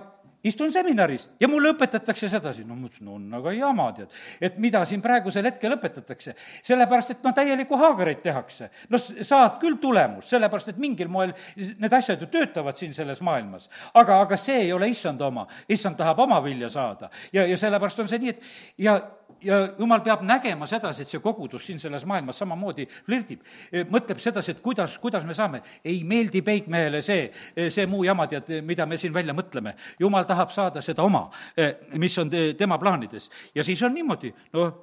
[0.54, 4.14] istun seminaris ja mulle õpetatakse sedasi, no ma mõtlesin, no on aga jama, tead.
[4.40, 6.34] et mida siin praegusel hetkel õpetatakse.
[6.62, 8.70] sellepärast, et noh, täielikku haagreid tehakse.
[8.88, 13.68] no saad küll tulemust, sellepärast et mingil moel need asjad ju töötavad siin selles maailmas.
[13.94, 17.10] aga, aga see ei ole issand oma, issand tahab oma vilja saada.
[17.32, 18.98] ja, ja sellepärast on see nii, et ja
[19.44, 23.42] ja jumal peab nägema sedasi, et see kogudus siin selles maailmas samamoodi flirdib.
[23.90, 25.62] mõtleb sedasi, et kuidas, kuidas me saame.
[25.84, 27.30] ei meeldi peigmehele see,
[27.68, 29.74] see muu jama, tead, mida me siin välja mõtleme.
[29.98, 31.30] jumal tahab saada seda oma,
[31.94, 33.30] mis on tema plaanides.
[33.54, 34.80] ja siis on niimoodi, noh,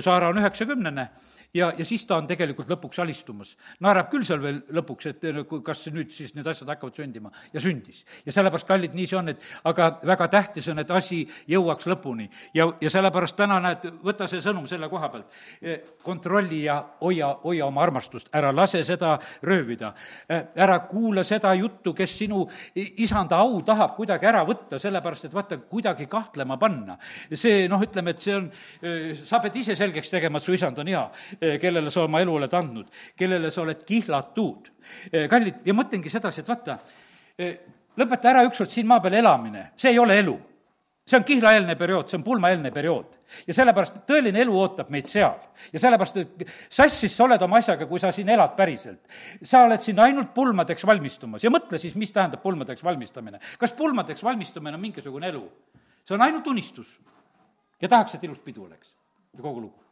[0.00, 1.04] Saara on üheksakümnene
[1.54, 3.54] ja, ja siis ta on tegelikult lõpuks alistumas.
[3.80, 5.24] naerab küll seal veel lõpuks, et
[5.66, 8.04] kas nüüd siis need asjad hakkavad sündima ja sündis.
[8.26, 12.28] ja sellepärast, kallid, nii see on, et aga väga tähtis on, et asi jõuaks lõpuni.
[12.54, 17.32] ja, ja sellepärast täna näed, võta see sõnum selle koha pealt, e, kontrolli ja hoia,
[17.44, 19.92] hoia oma armastust, ära lase seda röövida.
[20.28, 25.34] E, ära kuula seda juttu, kes sinu isanda au tahab kuidagi ära võtta, sellepärast et
[25.34, 26.98] vaata, kuidagi kahtlema panna.
[27.34, 28.50] see noh, ütleme, et see on,
[28.82, 31.04] e, sa pead ise selgeks tegema, et su isand on hea
[31.39, 34.70] Eh, kellele sa oma elu oled andnud, kellele sa oled kihlatud.
[35.12, 36.78] Eh, kallid, ja mõtlengi sedasi, et vaata,
[37.38, 37.56] eh,
[37.96, 40.38] lõpeta ära ükskord siin maa peal elamine, see ei ole elu
[41.10, 43.16] see on kihlaeelne periood, see on pulmaeelne periood.
[43.46, 45.38] ja sellepärast tõeline elu ootab meid seal.
[45.72, 49.00] ja sellepärast, et sassis sa oled oma asjaga, kui sa siin elad päriselt.
[49.42, 53.40] sa oled siin ainult pulmadeks valmistumas ja mõtle siis, mis tähendab pulmadeks valmistamine.
[53.58, 55.44] kas pulmadeks valmistumine on mingisugune elu?
[56.04, 56.98] see on ainult unistus.
[57.80, 58.94] ja tahaks, et ilus pidu oleks
[59.34, 59.89] ja kogu lugu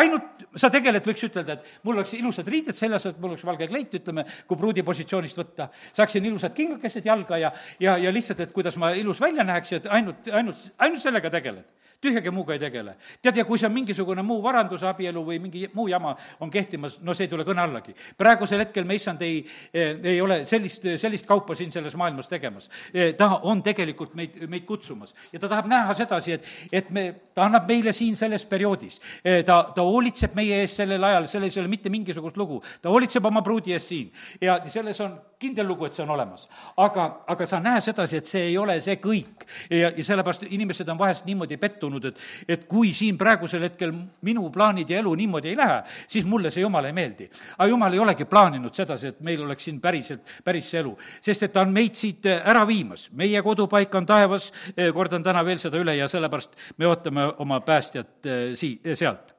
[0.00, 3.68] ainult sa tegeled, võiks ütelda, et mul oleks ilusad riided seljas, et mul oleks valge
[3.70, 8.54] kleit, ütleme, kui pruudi positsioonist võtta, saaksin ilusad kingakesed jalga ja, ja, ja lihtsalt, et
[8.56, 12.96] kuidas ma ilus välja näeks, et ainult, ainult, ainult sellega tegeled tühjagi muuga ei tegele.
[13.22, 17.14] tead, ja kui see on mingisugune muu varandusabielu või mingi muu jama on kehtimas, no
[17.14, 17.94] see ei tule kõne allagi.
[18.18, 22.70] praegusel hetkel me, issand, ei, ei ole sellist, sellist kaupa siin selles maailmas tegemas.
[23.16, 27.46] ta on tegelikult meid, meid kutsumas ja ta tahab näha sedasi, et, et me, ta
[27.46, 29.00] annab meile siin selles perioodis,
[29.46, 32.62] ta, ta hoolitseb meie ees sellel ajal, selles ei ole mitte mingisugust lugu.
[32.82, 36.48] ta hoolitseb oma pruudi ees siin ja selles on kindel lugu, et see on olemas.
[36.76, 39.44] aga, aga sa näe sedasi, et see ei ole see kõik.
[39.70, 42.18] ja, ja sellepärast inimesed on vahest niimoodi pettunud, et,
[42.48, 43.92] et kui siin praegusel hetkel
[44.26, 47.28] minu plaanid ja elu niimoodi ei lähe, siis mulle see jumal ei meeldi.
[47.58, 50.96] aga jumal ei olegi plaaninud sedasi, et meil oleks siin päriselt, päris see elu.
[51.20, 53.10] sest et ta on meid siit ära viimas.
[53.12, 54.52] meie kodupaik on taevas,
[54.94, 59.35] kordan täna veel seda üle ja sellepärast me ootame oma päästjat eh, sii-, sealt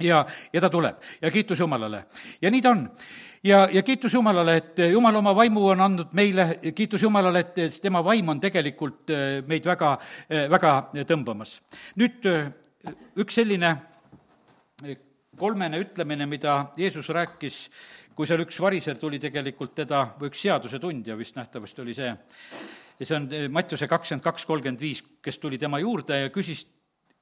[0.00, 2.04] ja, ja ta tuleb ja kiitus Jumalale.
[2.42, 2.84] ja nii ta on
[3.44, 8.04] ja, ja kiitus Jumalale, et Jumal oma vaimu on andnud meile, kiitus Jumalale, et tema
[8.04, 9.98] vaim on tegelikult äh, meid väga,
[10.50, 10.74] väga
[11.08, 11.60] tõmbamas.
[11.96, 12.26] nüüd
[13.18, 13.76] üks selline
[15.38, 17.68] kolmene ütlemine, mida Jeesus rääkis,
[18.14, 22.10] kui seal üks variser tuli tegelikult teda, või üks seadusetundja vist nähtavasti oli see,
[22.98, 26.64] ja see on Mattiuse kakskümmend kaks, kolmkümmend viis, kes tuli tema juurde ja küsis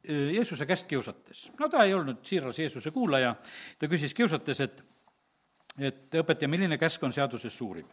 [0.09, 1.51] Jeesuse käest kiusates.
[1.59, 3.35] no ta ei olnud siiras Jeesuse kuulaja,
[3.79, 4.85] ta küsis kiusates, et
[5.77, 7.87] et õpetaja, milline käsk on seaduses suurim?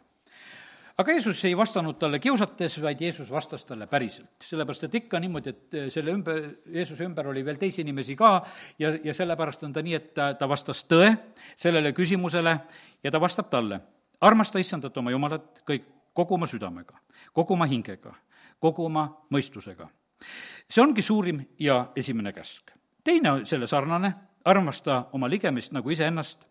[0.98, 4.30] aga Jeesus ei vastanud talle kiusates, vaid Jeesus vastas talle päriselt.
[4.44, 8.44] sellepärast, et ikka niimoodi, et selle ümber, Jeesuse ümber oli veel teisi inimesi ka
[8.80, 11.10] ja, ja sellepärast on ta nii, et ta, ta vastas tõe
[11.56, 12.58] sellele küsimusele
[13.04, 13.82] ja ta vastab talle.
[14.22, 17.00] armasta issandat oma Jumalat kõik, kogu oma südamega,
[17.34, 18.14] kogu oma hingega,
[18.60, 19.90] kogu oma mõistusega.
[20.70, 22.72] See ongi suurim ja esimene käsk.
[23.04, 24.14] teine selle sarnane,
[24.46, 26.48] armasta oma ligemist nagu iseennast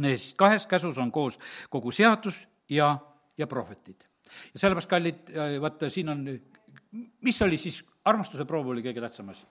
[0.00, 1.38] Neist kahes käsus on koos
[1.70, 2.36] kogu seadus
[2.70, 2.94] ja,
[3.38, 4.06] ja prohvetid.
[4.54, 6.22] ja sellepärast, kallid, vaata, siin on,
[7.20, 9.46] mis oli siis, armastuse proov oli kõige tähtsam asi.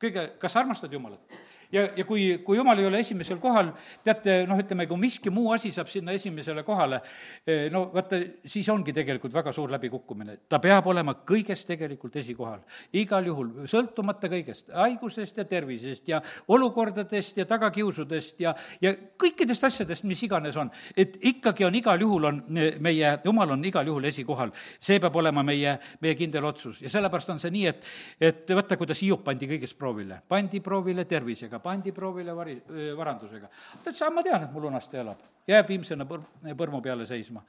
[0.00, 1.38] kõige, kas armastad Jumalat?
[1.72, 3.70] Ja, ja kui, kui jumal ei ole esimesel kohal,
[4.04, 7.00] teate, noh, ütleme, kui miski muu asi saab sinna esimesele kohale,
[7.46, 10.38] eh, no vaata, siis ongi tegelikult väga suur läbikukkumine.
[10.48, 12.60] ta peab olema kõiges tegelikult esikohal.
[12.92, 20.04] igal juhul, sõltumata kõigest, haigusest ja tervisest ja olukordadest ja tagakiusudest ja, ja kõikidest asjadest,
[20.04, 20.70] mis iganes on.
[20.96, 22.42] et ikkagi on igal juhul on
[22.80, 24.52] meie, jumal on igal juhul esikohal.
[24.80, 27.84] see peab olema meie, meie kindel otsus ja sellepärast on see nii, et,
[28.20, 30.22] et vaata, kuidas Hiop pandi kõigest proovile.
[30.28, 32.54] pandi proovile tervisega, ta pandi proovile vari,
[32.96, 33.50] varandusega.
[33.82, 36.24] ta ütles, ma tean, et mu lunastaja elab jääb viimsena põr-,
[36.56, 37.42] põrmu peale seisma.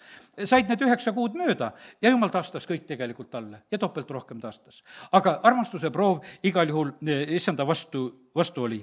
[0.45, 4.81] said need üheksa kuud mööda ja jumal taastas kõik tegelikult talle ja topelt rohkem taastas.
[5.11, 6.93] aga armastuse proov igal juhul
[7.35, 8.79] issanda vastu, vastu oli.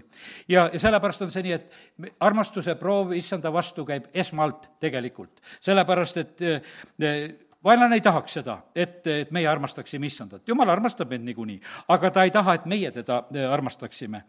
[0.49, 5.41] ja, ja sellepärast on see nii, et armastuse proov issanda vastu käib esmalt tegelikult.
[5.61, 6.47] sellepärast, et
[7.67, 10.43] vaenlane ei tahaks seda, et, et meie armastaksime issandat.
[10.49, 11.59] jumal armastab meid niikuinii,
[11.93, 14.23] aga ta ei taha, et meie teda äh, armastaksime.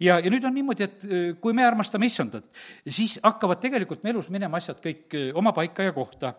[0.00, 2.46] ja, ja nüüd on niimoodi, et äh, kui me armastame issandat,
[2.86, 6.34] siis hakkavad tegelikult me elus minema asjad kõik äh, oma paika ja kohta.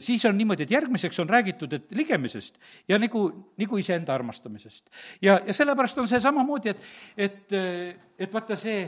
[0.00, 3.24] siis on niimoodi, et järgmiseks on räägitud, et ligemisest ja nagu,
[3.58, 4.90] nagu iseenda armastamisest.
[5.22, 6.84] ja, ja sellepärast on see samamoodi, et,
[7.16, 7.56] et,
[8.18, 8.84] et vaata see,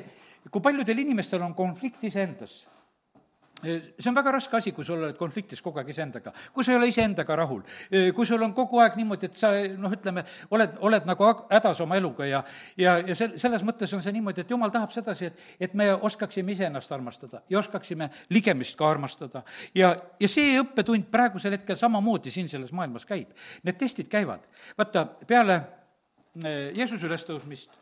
[0.50, 2.62] kui paljudel inimestel on konflikt iseendas
[3.62, 6.78] see on väga raske asi, kui sul oled konfliktis kogu aeg iseendaga, kui sa ei
[6.80, 7.62] ole iseendaga rahul,
[8.14, 11.98] kui sul on kogu aeg niimoodi, et sa noh, ütleme, oled, oled nagu hädas oma
[12.00, 12.42] eluga ja
[12.76, 15.90] ja, ja sel-, selles mõttes on see niimoodi, et jumal tahab sedasi, et, et me
[15.94, 19.44] oskaksime iseennast armastada ja oskaksime ligemist ka armastada.
[19.74, 23.30] ja, ja see õppetund praegusel hetkel samamoodi siin selles maailmas käib.
[23.62, 24.48] Need testid käivad.
[24.78, 25.62] vaata, peale
[26.72, 27.81] Jeesuse ülestõusmist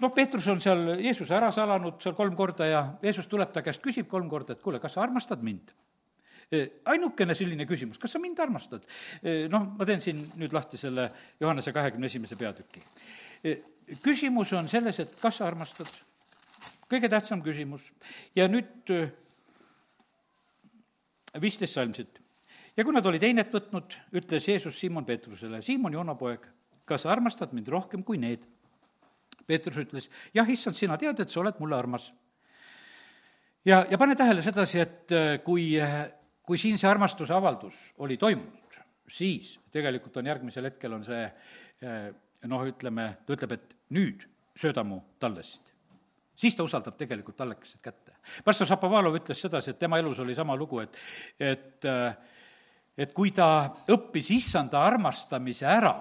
[0.00, 3.82] noh, Peetrus on seal Jeesuse ära salanud seal kolm korda ja Jeesus tuleb ta käest,
[3.84, 5.72] küsib kolm korda, et kuule, kas sa armastad mind?
[6.50, 8.86] E, ainukene selline küsimus, kas sa mind armastad?
[9.22, 11.06] E, noh, ma teen siin nüüd lahti selle
[11.40, 12.82] Johannese kahekümne esimese peatüki.
[13.44, 13.56] E,
[14.02, 15.90] küsimus on selles, et kas sa armastad?
[16.90, 17.84] kõige tähtsam küsimus.
[18.34, 18.90] ja nüüd
[21.38, 22.18] viisteist salm siit.
[22.76, 26.48] ja kui nad olid heinet võtnud, ütles Jeesus Simon Peetrusele, Siimon, Joona poeg,
[26.84, 28.46] kas sa armastad mind rohkem kui need?
[29.50, 32.10] Peetrus ütles, jah, issand, sina tead, et sa oled mulle armas.
[33.66, 36.04] ja, ja pane tähele sedasi, et äh, kui, äh,
[36.46, 38.78] kui siin see armastuse avaldus oli toimunud,
[39.10, 42.08] siis tegelikult on järgmisel hetkel on see äh,
[42.48, 44.24] noh, ütleme, ta ütleb, et nüüd
[44.58, 45.74] sööda mu tallesid
[46.40, 48.14] siis ta usaldab tegelikult tallekesed kätte.
[48.44, 50.96] pastor Šapovalov ütles sedasi, et tema elus oli sama lugu, et,
[51.36, 51.88] et
[53.00, 53.48] et kui ta
[53.90, 55.94] õppis issanda armastamise ära,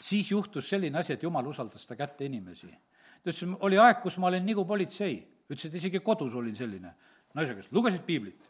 [0.00, 2.70] siis juhtus selline asi, et jumal usaldas ta kätte inimesi
[3.22, 5.20] ta ütles, oli aeg, kus ma olin nagu politsei.
[5.50, 6.94] ütles, et isegi kodus olin selline
[7.34, 8.46] naise käest, lugesid piiblit.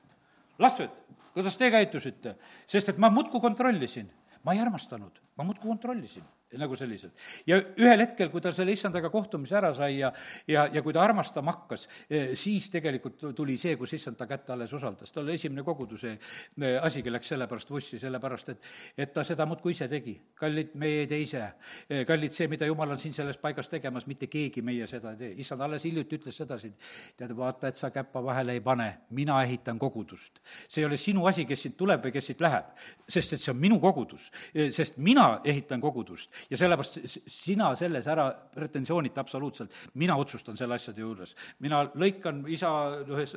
[0.58, 1.02] Lasvet,
[1.34, 2.36] kuidas te käitusite?
[2.66, 4.10] sest et ma muudkui kontrollisin,
[4.44, 6.24] ma ei armastanud, ma muudkui kontrollisin
[6.58, 7.10] nagu sellised.
[7.46, 10.10] ja ühel hetkel, kui ta selle issandaga kohtumise ära sai ja,
[10.50, 14.52] ja, ja kui ta armastama hakkas, eh, siis tegelikult tuli see, kus issand ta kätte
[14.52, 15.12] alles usaldas.
[15.12, 19.88] tal esimene koguduse eh, asigi läks sellepärast vussi, sellepärast et, et ta seda muudkui ise
[19.88, 20.16] tegi.
[20.34, 21.44] kallid, meie ei tee ise.
[21.88, 25.22] Eh, kallid, see, mida jumal on siin selles paigas tegemas, mitte keegi meie seda ei
[25.22, 25.32] tee.
[25.44, 26.72] issand alles hiljuti ütles sedasi,
[27.16, 30.42] tead, vaata, et sa käppa vahele ei pane, mina ehitan kogudust.
[30.66, 32.74] see ei ole sinu asi, kes siit tuleb või kes siit läheb,
[33.08, 34.30] sest et see on minu kogudus,
[34.74, 41.00] sest mina ehitan kogudust ja sellepärast sina selles ära pretensioonita absoluutselt, mina otsustan selle asjade
[41.00, 41.34] juures.
[41.60, 42.70] mina lõikan isa
[43.08, 43.36] ühes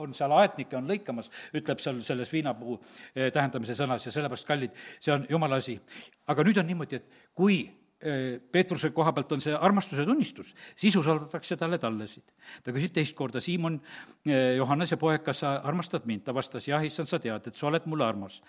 [0.00, 2.76] on seal aetnikke, on lõikamas, ütleb seal selles viinapuu
[3.14, 5.78] eh, tähendamise sõnas ja sellepärast, kallid, see on jumala asi.
[6.26, 10.96] aga nüüd on niimoodi, et kui eh, Peetruse koha pealt on see armastuse tunnistus, siis
[10.96, 12.24] usaldatakse talle tallesid.
[12.64, 13.80] ta küsib teist korda, Siimon,
[14.26, 16.24] eh, Johannese poeg, kas sa armastad mind?
[16.24, 18.40] ta vastas, jah, issand, sa tead, et sa oled mulle armas.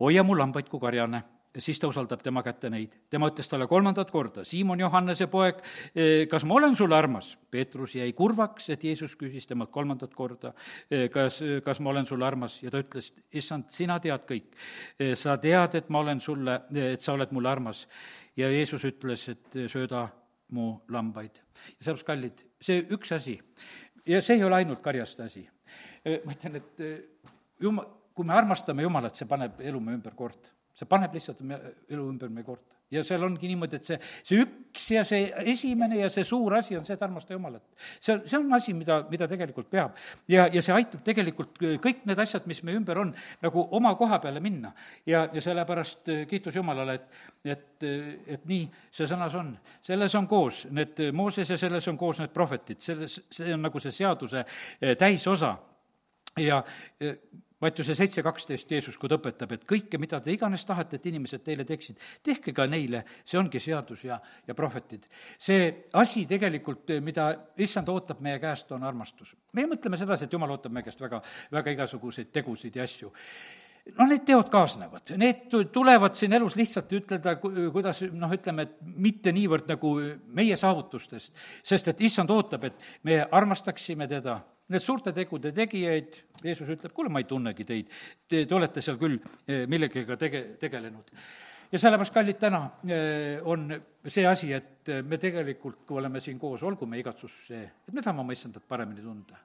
[0.00, 1.22] hoia mu lambaid kui karjane
[1.60, 2.94] siis ta usaldab tema kätte neid.
[3.10, 5.60] tema ütles talle kolmandat korda, Siimon Johannese poeg,
[5.94, 7.36] eh, kas ma olen sulle armas?
[7.50, 10.54] Peetrus jäi kurvaks, et Jeesus küsis temalt kolmandat korda,
[10.90, 14.56] eh, kas, kas ma olen sulle armas ja ta ütles, issand, sina tead kõik.
[14.98, 17.86] Eh, sa tead, et ma olen sulle, et sa oled mulle armas.
[18.36, 20.08] ja Jeesus ütles, et sööda
[20.50, 21.36] mu lambaid.
[21.78, 23.38] ja sellepärast, kallid, see üks asi,
[24.06, 25.48] ja see ei ole ainult karjaste asi.
[26.24, 26.80] ma ütlen, et
[27.60, 31.58] jumal, kui me armastame Jumalat, see paneb elu me ümber korda see paneb lihtsalt me
[31.90, 32.78] elu ümber meie korda.
[32.92, 33.96] ja seal ongi niimoodi, et see,
[34.28, 37.62] see üks ja see esimene ja see suur asi on see, et armasta Jumalat.
[37.76, 39.96] see, see on asi, mida, mida tegelikult peab.
[40.28, 43.12] ja, ja see aitab tegelikult kõik need asjad, mis meie ümber on,
[43.44, 44.72] nagu oma koha peale minna.
[45.06, 47.20] ja, ja sellepärast äh, kiitus Jumalale, et,
[47.56, 47.88] et,
[48.36, 49.52] et nii see sõnas on.
[49.84, 53.80] selles on koos need Mooses ja selles on koos need prohvetid, selles, see on nagu
[53.80, 55.56] see seaduse äh, täisosa
[56.40, 56.62] ja
[57.02, 57.16] äh,
[57.62, 61.44] Mattiuse seitse kaksteist Jeesus, kui ta õpetab, et kõike, mida te iganes tahate, et inimesed
[61.46, 64.16] teile teeksid, tehke ka neile, see ongi seadus ja,
[64.48, 65.06] ja prohvetid.
[65.38, 67.28] see asi tegelikult, mida
[67.62, 69.36] issand ootab meie käest, on armastus.
[69.54, 73.12] meie mõtleme sedasi, et jumal ootab meie käest väga, väga igasuguseid tegusid ja asju
[73.94, 79.30] noh, need teod kaasnevad, need tulevad siin elus lihtsalt ütelda, kuidas noh, ütleme, et mitte
[79.34, 79.94] niivõrd nagu
[80.34, 84.40] meie saavutustest, sest et issand ootab, et me armastaksime teda
[84.72, 87.94] need suurte tegude tegijaid, Jeesus ütleb, kuule, ma ei tunnegi teid,
[88.28, 91.12] te, te olete seal küll eh, millegagi tege-, tegelenud.
[91.72, 92.62] ja sellepärast, kallid, täna
[93.48, 93.70] on
[94.10, 98.02] see asi, et me tegelikult, kui oleme siin koos, olgu meie igatsus see, et me
[98.02, 99.38] tahame oma issandat paremini tunda.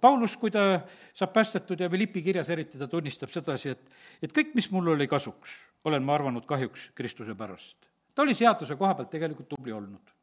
[0.00, 0.80] Paulus, kui ta
[1.14, 5.06] saab päästetud ja Philippi kirjas eriti ta tunnistab sedasi, et, et kõik, mis mul oli
[5.10, 7.76] kasuks, olen ma arvanud kahjuks Kristuse pärast.
[8.14, 10.14] ta oli seaduse koha pealt tegelikult tubli olnud.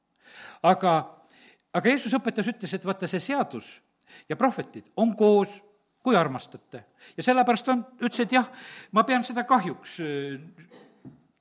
[0.63, 0.93] aga,
[1.73, 3.77] aga Jeesus õpetas, ütles, et vaata, see seadus
[4.29, 5.61] ja prohvetid on koos
[6.03, 6.83] kui armastate.
[7.17, 8.47] ja sellepärast on, ütles, et jah,
[8.95, 9.97] ma pean seda kahjuks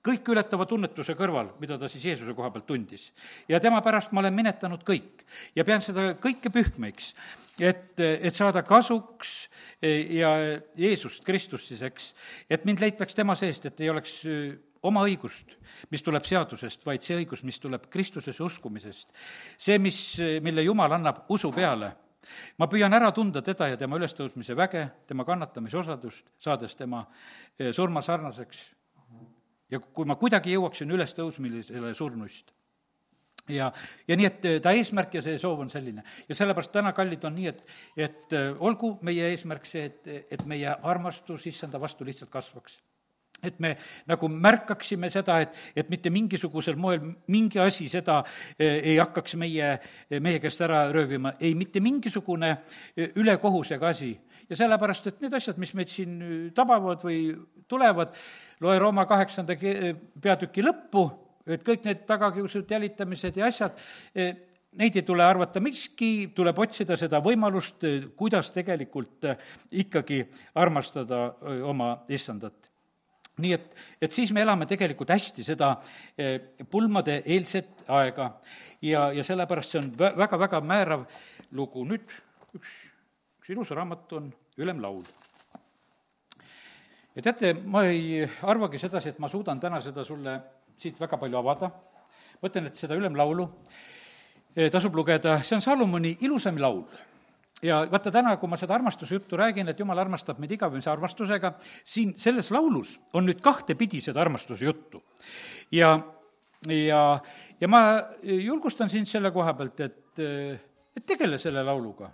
[0.07, 3.13] kõikeületava tunnetuse kõrval, mida ta siis Jeesuse koha pealt tundis.
[3.49, 5.27] ja tema pärast ma olen minetanud kõik
[5.57, 7.13] ja pean seda kõike pühkmeks,
[7.61, 9.35] et, et saada kasuks
[9.83, 10.33] ja
[10.79, 12.13] Jeesust, Kristust siis, eks,
[12.51, 14.23] et mind leitaks tema seest, et ei oleks
[14.87, 15.57] oma õigust,
[15.91, 19.15] mis tuleb seadusest, vaid see õigus, mis tuleb Kristusesse uskumisest.
[19.59, 20.01] see, mis,
[20.43, 21.95] mille Jumal annab usu peale
[22.59, 27.05] ma püüan ära tunda teda ja tema ülestõusmise väge, tema kannatamise osadust, saades tema
[27.73, 28.65] surma sarnaseks
[29.71, 32.53] ja kui ma kuidagi jõuaksin ülestõusmisele surnuist.
[33.49, 33.71] ja,
[34.09, 36.03] ja nii, et ta eesmärk ja see soov on selline.
[36.29, 37.63] ja sellepärast täna, kallid, on nii, et,
[37.97, 42.81] et äh, olgu meie eesmärk see, et, et meie armastus issanda vastu lihtsalt kasvaks
[43.45, 43.75] et me
[44.09, 49.75] nagu märkaksime seda, et, et mitte mingisugusel moel mingi asi seda äh, ei hakkaks meie,
[50.23, 54.15] meie käest ära röövima, ei mitte mingisugune äh, ülekohusega asi.
[54.49, 56.19] ja sellepärast, et need asjad, mis meid siin
[56.55, 57.31] tabavad või
[57.69, 58.15] tulevad,
[58.63, 59.57] loe Rooma kaheksanda
[60.23, 61.07] peatüki lõppu,
[61.47, 63.75] et kõik need tagakiusud, jälitamised ja asjad,
[64.15, 64.29] e,
[64.79, 69.37] neid ei tule arvata miski, tuleb otsida seda võimalust, e, kuidas tegelikult e,
[69.83, 70.23] ikkagi
[70.63, 71.27] armastada
[71.67, 72.76] oma issandat
[73.43, 75.75] nii et, et siis me elame tegelikult hästi seda
[76.71, 78.31] pulmade eelset aega.
[78.83, 81.07] Ja, ja sellepärast see on vä-, väga-väga määrav
[81.53, 81.85] lugu.
[81.85, 82.09] nüüd
[82.57, 82.75] üks,
[83.41, 85.05] üks ilus raamat on Ülemlaul
[87.17, 90.37] ja teate, ma ei arvagi sedasi, et ma suudan täna seda sulle
[90.77, 91.71] siit väga palju avada,
[92.43, 93.47] mõtlen, et seda ülemlaulu
[94.55, 96.85] eh, tasub lugeda, see on Salomoni ilusaim laul
[97.63, 101.55] ja vaata täna, kui ma seda armastuse juttu räägin, et jumal armastab meid igavese armastusega,
[101.85, 105.03] siin selles laulus on nüüd kahtepidi seda armastuse juttu.
[105.73, 105.97] ja,
[106.69, 107.03] ja,
[107.61, 107.83] ja ma
[108.23, 110.23] julgustan sind selle koha pealt, et,
[110.97, 112.13] et tegele selle lauluga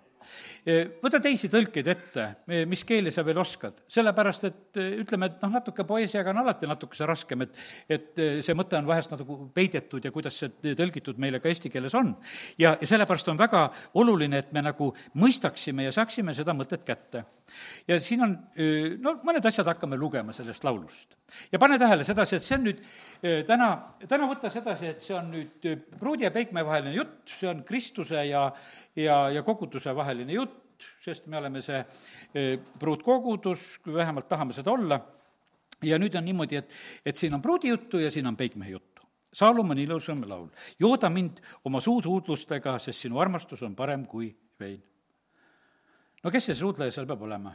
[1.02, 2.26] võta teisi tõlkeid ette,
[2.70, 7.06] mis keeli sa veel oskad, sellepärast et ütleme, et noh, natuke poeesiaga on alati natukese
[7.08, 7.58] raskem, et
[7.90, 11.94] et see mõte on vahest nagu peidetud ja kuidas see tõlgitud meile ka eesti keeles
[11.98, 12.14] on.
[12.58, 13.64] ja, ja sellepärast on väga
[13.98, 17.24] oluline, et me nagu mõistaksime ja saaksime seda mõtet kätte.
[17.88, 18.36] ja siin on,
[19.02, 21.16] no mõned asjad hakkame lugema sellest laulust.
[21.52, 22.84] ja pane tähele sedasi, et see on nüüd
[23.48, 23.72] täna,
[24.08, 28.24] täna võta sedasi, et see on nüüd pruudi ja peikme vaheline jutt, see on Kristuse
[28.28, 28.46] ja,
[28.96, 30.51] ja, ja koguduse vaheline jutt,
[31.04, 31.80] sest me oleme see
[32.34, 35.00] e, pruutkogudus, kui vähemalt tahame seda olla,
[35.82, 36.74] ja nüüd on niimoodi, et,
[37.06, 39.02] et siin on pruudi juttu ja siin on peikmehe juttu.
[39.32, 40.48] Saalomoni ilusam laul.
[40.80, 44.28] jooda mind oma suusuudlustega, sest sinu armastus on parem kui
[44.60, 44.82] vein.
[46.22, 47.54] no kes see suudleja seal peab olema?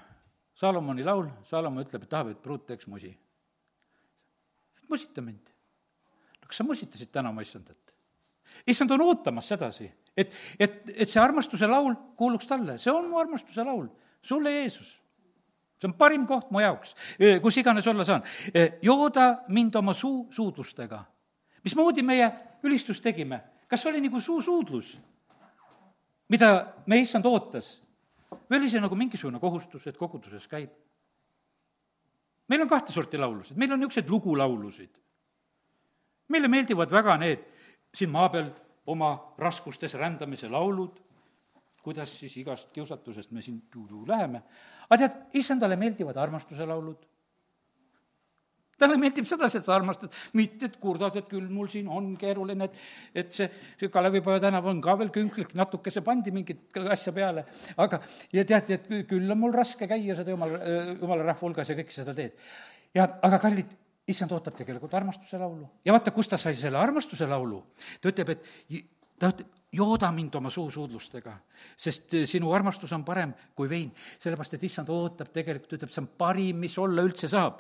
[0.58, 3.13] Saalomoni laul, Saalomon ütleb, et tahab, et pruut teeks musi.
[4.90, 5.54] musita mind.
[6.42, 7.94] no kas sa musitasid täna oma issandat?
[8.68, 13.20] issand on ootamas sedasi, et, et, et see armastuse laul kuuluks talle, see on mu
[13.22, 13.86] armastuse laul,
[14.26, 14.98] sulle, Jeesus.
[15.78, 16.96] see on parim koht mu jaoks,
[17.42, 18.24] kus iganes olla saan.
[18.82, 21.04] jooda mind oma suu suudlustega.
[21.64, 22.32] mismoodi meie
[22.64, 23.42] ülistust tegime?
[23.68, 24.98] kas oli nagu suusuudlus,
[26.30, 27.78] mida meie issand ootas?
[28.50, 30.72] või oli see nagu mingisugune kohustus, et koguduses käib?
[32.48, 35.04] meil on kahte sorti laulusid, meil on niisuguseid lugulaulusid.
[36.28, 37.46] meile meeldivad väga need
[37.94, 38.50] siin maa peal
[38.88, 40.95] oma raskustes rändamise laulud,
[41.84, 44.41] kuidas siis igast kiusatusest me siin tuulu läheme.
[44.89, 47.06] aga tead, issandale meeldivad armastuse laulud.
[48.78, 52.67] talle meeldib sedasi, et sa armastad, mitte et kurdad, et küll mul siin on keeruline,
[52.67, 52.76] et,
[53.23, 53.47] et see,
[53.80, 57.47] see Kalevipoja tänav on ka veel künklik, natukese pandi mingit asja peale,
[57.84, 58.00] aga
[58.38, 60.62] ja tead, et küll on mul raske käia seda jumala,
[60.93, 62.38] jumala rahva hulgas ja kõike seda teed.
[62.93, 63.73] ja aga kallid,
[64.08, 65.67] issand ootab tegelikult armastuse laulu.
[65.86, 67.63] ja vaata, kust ta sai selle armastuse laulu.
[68.02, 68.86] ta ütleb, et
[69.20, 71.34] ta ütleb, jooda mind oma suusuudlustega,
[71.76, 73.89] sest sinu armastus on parem kui vein.
[74.20, 77.60] sellepärast, et issand ootab tegelikult, ütleb, see on parim, mis olla üldse saab.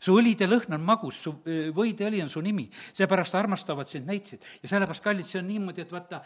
[0.00, 1.34] su õlide lõhn on magus, su
[1.74, 4.44] võideõli on su nimi, seepärast armastavad sind neitsid.
[4.62, 6.22] ja sellepärast, kallid, see on niimoodi, et vaata,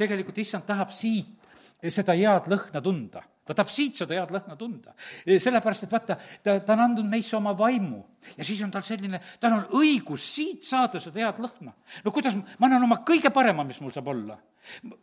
[0.00, 1.49] tegelikult issand tahab siit
[1.88, 4.94] seda head lõhna tunda ta tahab siit seda head lõhna tunda.
[5.26, 7.98] sellepärast, et vaata, ta, ta on andnud meisse oma vaimu
[8.36, 11.74] ja siis on tal selline, tal on õigus siit saada seda head lõhna.
[12.04, 14.38] no kuidas, ma annan oma kõige parema, mis mul saab olla.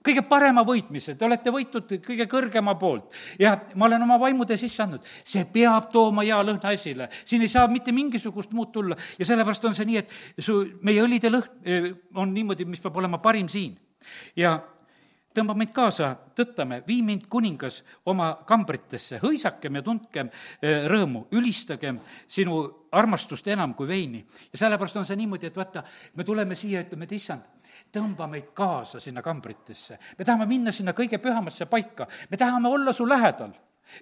[0.05, 3.11] kõige parema võitmise, te olete võitnud kõige kõrgema poolt
[3.41, 5.03] ja ma olen oma vaimude sisse andnud.
[5.03, 9.65] see peab tooma hea lõhna esile, siin ei saa mitte mingisugust muud tulla ja sellepärast
[9.65, 13.51] on see nii, et su, meie õlide lõhn eh, on niimoodi, mis peab olema parim
[13.51, 13.75] siin.
[14.37, 14.55] ja
[15.37, 21.99] tõmba meid kaasa, tõttame, vii mind, kuningas, oma kambritesse, hõisakem ja tundkem eh, rõõmu, ülistagem
[22.31, 22.57] sinu
[22.97, 24.23] armastust enam kui veini.
[24.51, 25.83] ja sellepärast on see niimoodi, et vaata,
[26.15, 27.45] me tuleme siia, ütleme, et issand,
[27.93, 29.99] tõmba meid kaasa sinna kambritesse.
[30.17, 33.53] me tahame minna sinna kõige pühamasse paika, me tahame olla su lähedal.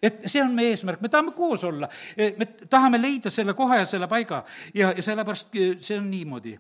[0.02, 3.84] Et see on meie eesmärk, me tahame koos olla, eh, me tahame leida selle koha
[3.84, 4.44] ja selle paiga.
[4.74, 6.60] Ja, ja sellepärast eh, see on niimoodi.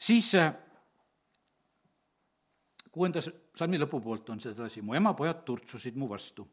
[0.00, 0.32] siis
[2.90, 3.30] kuuendas
[3.60, 6.46] salmi lõpupoolt on sedasi, mu emapojad turtsusid mu vastu.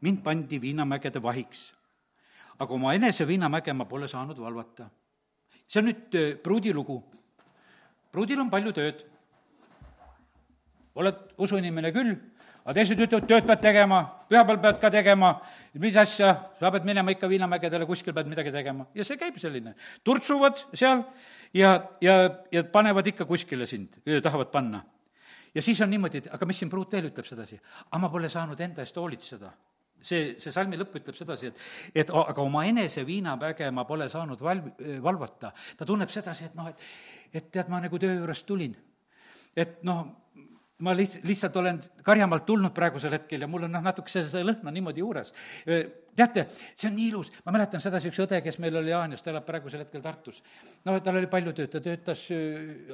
[0.00, 1.72] mind pandi viinamägede vahiks,
[2.58, 4.90] aga oma enese viinamäge ma pole saanud valvata.
[5.68, 7.02] see on nüüd äh, pruudi lugu.
[8.12, 9.06] pruudil on palju tööd.
[10.94, 12.12] oled usuinimene küll,
[12.64, 15.28] aga teised ütlevad, tööd pead tegema, pühapäeval pead ka tegema,
[15.74, 18.86] mis asja, sa pead minema ikka viinamägedele, kuskil pead midagi tegema.
[18.94, 19.74] ja see käib selline,
[20.04, 21.04] turtsuvad seal
[21.54, 22.20] ja, ja,
[22.52, 24.84] ja panevad ikka kuskile sind, tahavad panna
[25.54, 27.58] ja siis on niimoodi, et aga mis siin pruut veel ütleb sedasi?
[27.88, 29.52] aga ma pole saanud enda eest hoolitseda
[30.02, 31.62] see, see salmi lõpp ütleb sedasi, et,
[32.04, 34.64] et aga oma enese viinapäge ma pole saanud val-,
[35.02, 35.52] valvata.
[35.76, 36.84] ta tunneb sedasi, et noh, et,
[37.32, 38.76] et tead, ma nagu töö juurest tulin.
[39.58, 40.06] et noh,
[40.84, 44.44] ma lihtsalt, lihtsalt olen karjamaalt tulnud praegusel hetkel ja mul on noh, natuke see, see
[44.46, 45.32] lõhn on niimoodi juures.
[46.18, 49.32] teate, see on nii ilus, ma mäletan sedasi üks õde, kes meil oli Jaanius, ta
[49.32, 50.40] elab praegusel hetkel Tartus.
[50.86, 52.24] no tal oli palju tööd, ta töötas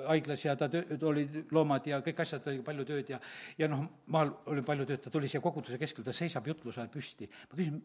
[0.08, 3.20] haiglas ja ta töö, oli loomad ja kõik asjad, oli palju tööd ja
[3.58, 6.92] ja noh, maal oli palju tööd, ta tuli siia koguduse keskel, ta seisab jutluse ajal
[6.92, 7.28] püsti.
[7.50, 7.80] ma küsin,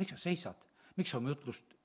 [0.00, 0.70] miks sa seisad?
[0.96, 1.83] miks sa oma jutlust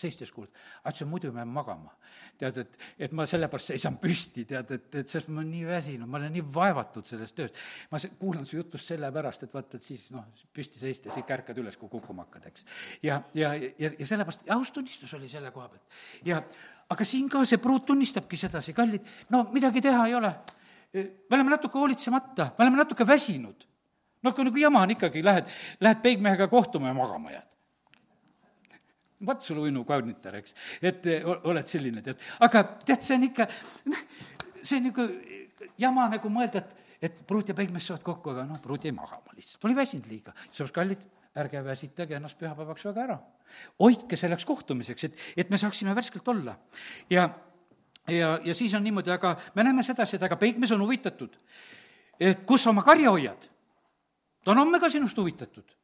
[0.00, 0.50] seistes kuulad.
[0.82, 1.92] aga ütlesin, muidu me jääme magama.
[2.38, 6.10] tead, et, et ma sellepärast seisan püsti, tead, et, et sest ma olen nii väsinud,
[6.10, 7.60] ma olen nii vaevatud sellest tööst.
[7.90, 11.78] ma kuulan su jutust sellepärast, et vaata, et siis noh, püsti seistes ikka ärkad üles,
[11.80, 12.66] kui kukkuma hakkad, eks.
[13.06, 16.00] ja, ja, ja, ja sellepärast, austunnistus oli selle koha pealt.
[16.24, 16.42] ja
[16.92, 20.34] aga siin ka see pruut tunnistabki sedasi, kallid, no midagi teha ei ole.
[20.94, 23.66] me oleme natuke hoolitsemata, me oleme natuke väsinud.
[24.22, 27.55] noh, kui nagu jama on ikkagi, lähed, lähed peigmehega kohtuma ja magama jääd
[29.24, 32.20] vot sul uinu kaunitar, eks, et eh, oled selline, tead.
[32.44, 33.46] aga tead, see on ikka,
[33.88, 34.02] noh,
[34.60, 35.06] see on nagu
[35.80, 36.74] jama nagu mõelda, et,
[37.08, 40.34] et pruut ja peigmees saavad kokku, aga noh, pruut jäi magama lihtsalt, oli väsinud liiga.
[40.50, 41.06] sellepärast, kallid,
[41.36, 43.18] ärge väsitage ennast pühapäevaks väga ära.
[43.80, 46.58] hoidke selleks kohtumiseks, et, et me saaksime värskelt olla.
[47.10, 47.28] ja,
[48.08, 51.36] ja, ja siis on niimoodi, aga me näeme sedasi, et aga peigmees on huvitatud,
[52.20, 53.48] et kus sa oma karja hoiad.
[54.44, 55.76] ta on homme ka sinust huvitatud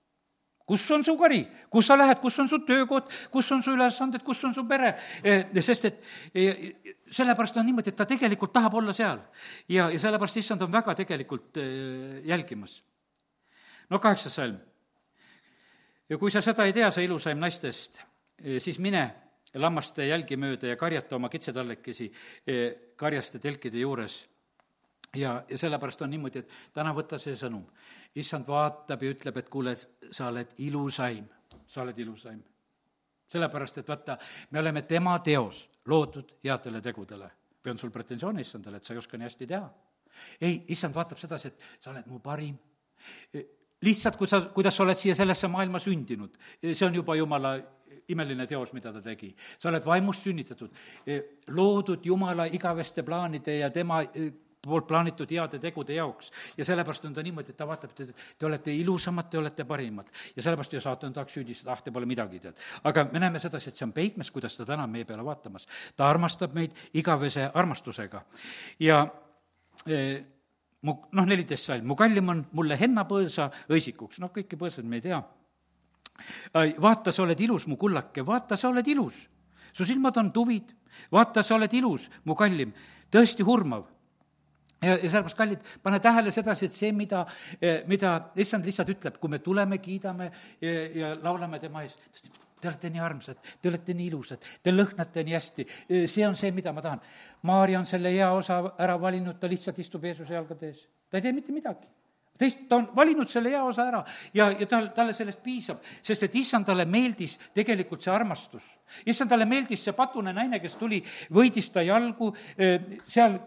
[0.73, 4.23] kus on su kari, kus sa lähed, kus on su töökoht, kus on su ülesanded,
[4.25, 5.99] kus on su pere, eh, sest et
[6.33, 6.63] eh,
[7.13, 9.21] sellepärast on niimoodi, et ta tegelikult tahab olla seal.
[9.69, 12.83] ja, ja sellepärast issand on väga tegelikult eh, jälgimas.
[13.91, 14.57] no kaheksas salm.
[16.09, 18.01] ja kui sa seda ei tea, sa ilusaim naistest,
[18.59, 19.05] siis mine
[19.55, 22.09] lammaste jälgi mööda ja karjata oma kitsetallekesi
[22.97, 24.23] karjaste telkide juures
[25.17, 27.65] ja, ja sellepärast on niimoodi, et täna võta see sõnum.
[28.15, 29.75] issand vaatab ja ütleb, et kuule,
[30.11, 31.29] sa oled ilusaim,
[31.67, 32.43] sa oled ilusaim.
[33.29, 34.19] sellepärast, et vaata,
[34.51, 37.31] me oleme tema teos, loodud headele tegudele.
[37.65, 39.73] või on sul pretensioone issandale, et sa ei oska nii hästi teha?
[40.41, 42.59] ei, issand vaatab sedasi, et sa oled mu parim.
[43.83, 47.59] lihtsalt, kui sa, kuidas sa oled siia sellesse maailma sündinud, see on juba jumala
[48.09, 49.35] imeline teos, mida ta tegi.
[49.59, 50.71] sa oled vaimust sünnitatud,
[51.49, 54.03] loodud Jumala igaveste plaanide ja tema
[54.63, 56.31] poolt plaanitud heade tegude jaoks.
[56.57, 60.11] ja sellepärast on ta niimoodi, et ta vaatab, et te olete ilusamad, te olete parimad.
[60.37, 62.59] ja sellepärast ju saatan tahaks süüdistada, ah, te pole midagi, tead.
[62.85, 65.67] aga me näeme sedasi, et see on peigmees, kuidas ta täna on meie peale vaatamas.
[65.97, 68.23] ta armastab meid igavese armastusega.
[68.81, 69.07] ja
[69.87, 69.99] e,
[70.83, 75.09] mu, noh, neliteist salm, mu kallim on mulle hennapõõsa õisikuks, noh, kõiki põõsaid me ei
[75.09, 75.23] tea.
[76.79, 79.29] vaata, sa oled ilus, mu kullake, vaata, sa oled ilus.
[79.73, 80.71] su silmad on tuvid,
[81.11, 82.71] vaata, sa oled ilus, mu kallim,
[83.11, 83.92] tõesti hurmav
[84.83, 87.25] ja, ja sellepärast, kallid, pane tähele sedasi, et see, mida,
[87.61, 90.31] eh, mida issand lihtsalt ütleb, kui me tuleme, kiidame
[90.61, 91.97] ja, ja laulame tema ees,
[92.63, 96.39] te olete nii armsad, te olete nii ilusad, te lõhnate nii hästi, eh, see on
[96.39, 97.03] see, mida ma tahan.
[97.49, 101.27] Maarja on selle hea osa ära valinud, ta lihtsalt istub Jeesuse jalgade ees, ta ei
[101.27, 101.91] tee mitte midagi
[102.39, 104.03] teist, ta on valinud selle hea osa ära
[104.35, 108.65] ja, ja tal, talle sellest piisab, sest et issandale meeldis tegelikult see armastus.
[109.07, 111.03] issandale meeldis see patune naine, kes tuli,
[111.33, 113.39] võidis ta jalgu, eh, seal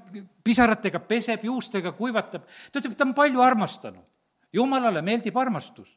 [0.46, 4.04] pisaratega peseb, juustega kuivatab, ta ütleb, ta on palju armastanud.
[4.56, 5.90] Jumalale meeldib armastus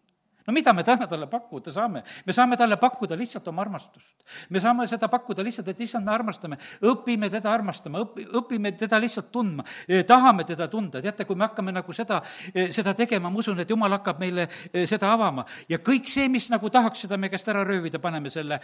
[0.49, 2.03] no mida me täna talle pakkuda saame?
[2.27, 4.25] me saame talle pakkuda lihtsalt oma armastust.
[4.51, 9.01] me saame seda pakkuda lihtsalt, et issand, me armastame, õpime teda armastama, õpi-, õpime teda
[9.01, 9.65] lihtsalt tundma,
[10.09, 12.23] tahame teda tunda, teate, kui me hakkame nagu seda,
[12.73, 14.49] seda tegema, ma usun, et jumal hakkab meile
[14.89, 18.61] seda avama ja kõik see, mis nagu tahaks seda meie käest ära röövida, paneme selle,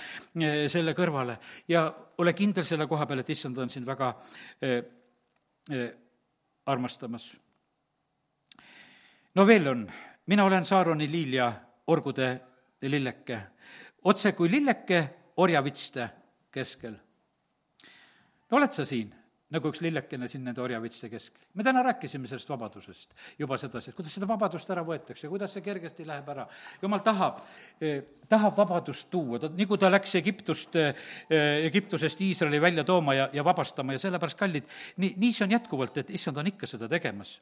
[0.73, 1.37] selle kõrvale
[1.69, 1.87] ja
[2.19, 4.13] ole kindel selle koha peal, et issand on sind väga
[4.63, 4.81] eh,
[5.71, 5.91] eh,
[6.67, 7.29] armastamas.
[9.35, 9.87] no veel on,
[10.27, 11.53] mina olen Saaroni liil ja
[11.87, 12.29] orgude
[12.89, 13.41] lilleke,
[14.05, 15.03] otse kui lilleke
[15.37, 16.09] orjavitste
[16.55, 16.97] keskel.
[18.51, 19.13] no oled sa siin,
[19.55, 21.47] nagu üks lillekene siin nende orjavitste keskel?
[21.55, 25.65] me täna rääkisime sellest vabadusest juba sedasi, et kuidas seda vabadust ära võetakse, kuidas see
[25.65, 26.47] kergesti läheb ära.
[26.83, 27.41] jumal tahab
[27.81, 31.07] eh,, tahab vabadust tuua, ta, nii kui ta läks Egiptust eh,,
[31.69, 35.99] Egiptusest Iisraeli välja tooma ja, ja vabastama ja sellepärast, kallid, nii, nii see on jätkuvalt,
[36.03, 37.37] et issand on ikka seda tegemas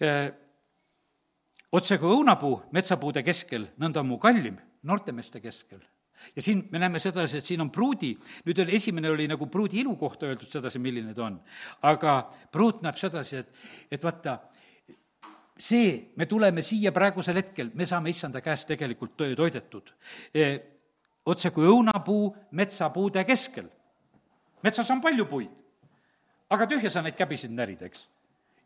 [0.00, 0.30] eh,
[1.72, 5.80] otse kui õunapuu metsapuude keskel, nõnda on mu kallim noortemeeste keskel
[6.36, 8.12] ja siin me näeme sedasi, et siin on pruudi,
[8.46, 11.40] nüüd oli, esimene oli nagu pruudi ilu kohta öeldud sedasi, milline ta on.
[11.82, 12.16] aga
[12.52, 13.54] pruut näeb sedasi, et,
[13.90, 14.38] et vaata,
[15.58, 19.92] see, me tuleme siia praegusel hetkel, me saame issanda käest tegelikult toidetud
[20.34, 20.52] e,.
[21.24, 23.68] otse kui õunapuu metsapuude keskel.
[24.62, 25.52] metsas on palju puid,
[26.50, 28.08] aga tühja sa neid käbisid närid, eks.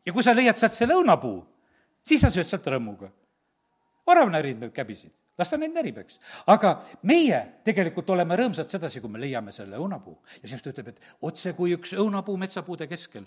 [0.07, 1.43] ja kui sa leiad sealt selle õunapuu,
[2.07, 3.11] siis sa sööd sealt rõõmuga.
[4.07, 6.19] orav närib neid käbisid, las ta neid närib, eks.
[6.47, 10.19] aga meie tegelikult oleme rõõmsad sedasi, kui me leiame selle õunapuu.
[10.43, 13.25] ja siis ta ütleb, et otse kui üks õunapuu metsapuude keskel.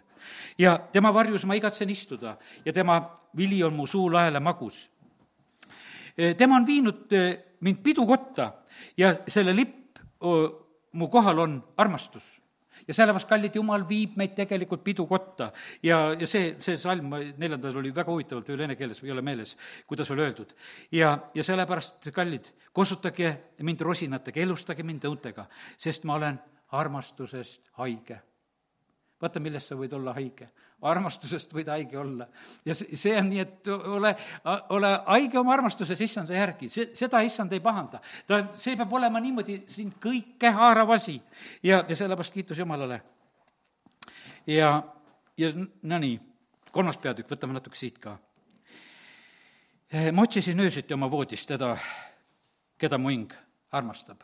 [0.57, 3.01] ja tema varjus ma igatsen istuda ja tema
[3.36, 4.89] vili on mu suu laele magus.
[6.17, 7.25] E, tema on viinud e,
[7.61, 8.51] mind pidukotta
[8.97, 9.99] ja selle lipp
[10.91, 12.38] mu kohal on armastus
[12.88, 15.51] ja sellepärast, kallid, Jumal viib meid tegelikult pidukotta
[15.84, 19.55] ja, ja see, see salm neljandal oli väga huvitavalt veel vene keeles, ei ole meeles,
[19.88, 20.53] kuidas oli öeldud.
[20.91, 23.34] ja, ja sellepärast, kallid, kosutage
[23.65, 25.47] mind rosinatega, elustage mind õuntega,
[25.78, 26.39] sest ma olen
[26.78, 28.21] armastusest haige
[29.22, 30.49] vaata, millest sa võid olla haige.
[30.82, 32.28] armastusest võid haige olla.
[32.65, 34.13] ja see, see on nii, et ole,
[34.76, 38.01] ole haige oma armastuses issanda järgi, see, seda issand ei pahanda.
[38.28, 41.18] ta, see peab olema niimoodi sind kõike haarav asi.
[41.63, 43.01] ja, ja sellepärast kiitus Jumalale.
[44.47, 44.72] ja,
[45.38, 46.20] ja no nii,
[46.72, 48.18] kolmas peatükk, võtame natuke siit ka.
[50.13, 51.74] ma otsisin öösiti oma voodis teda,
[52.78, 53.34] keda mu hing
[53.72, 54.22] armastab.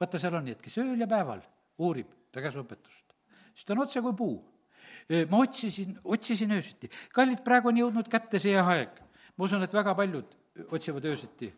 [0.00, 1.44] vaata, seal on nii, et kes ööl ja päeval
[1.78, 3.05] uurib ta käsuõpetust
[3.56, 4.36] siis ta on otse kui puu.
[5.30, 6.90] ma otsisin, otsisin öösiti.
[7.14, 9.00] kallid, praegu on jõudnud kätte see aeg.
[9.36, 10.36] ma usun, et väga paljud
[10.70, 11.52] otsivad öösiti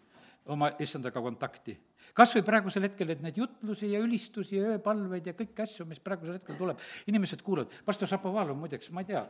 [0.55, 1.76] oma issandaga kontakti.
[2.14, 6.01] kas või praegusel hetkel, et neid jutlusi ja ülistusi ja ööpalveid ja kõiki asju, mis
[6.01, 6.80] praegusel hetkel tuleb,
[7.11, 9.24] inimesed kuulavad, pastor Šapovalov muideks, ma ei tea,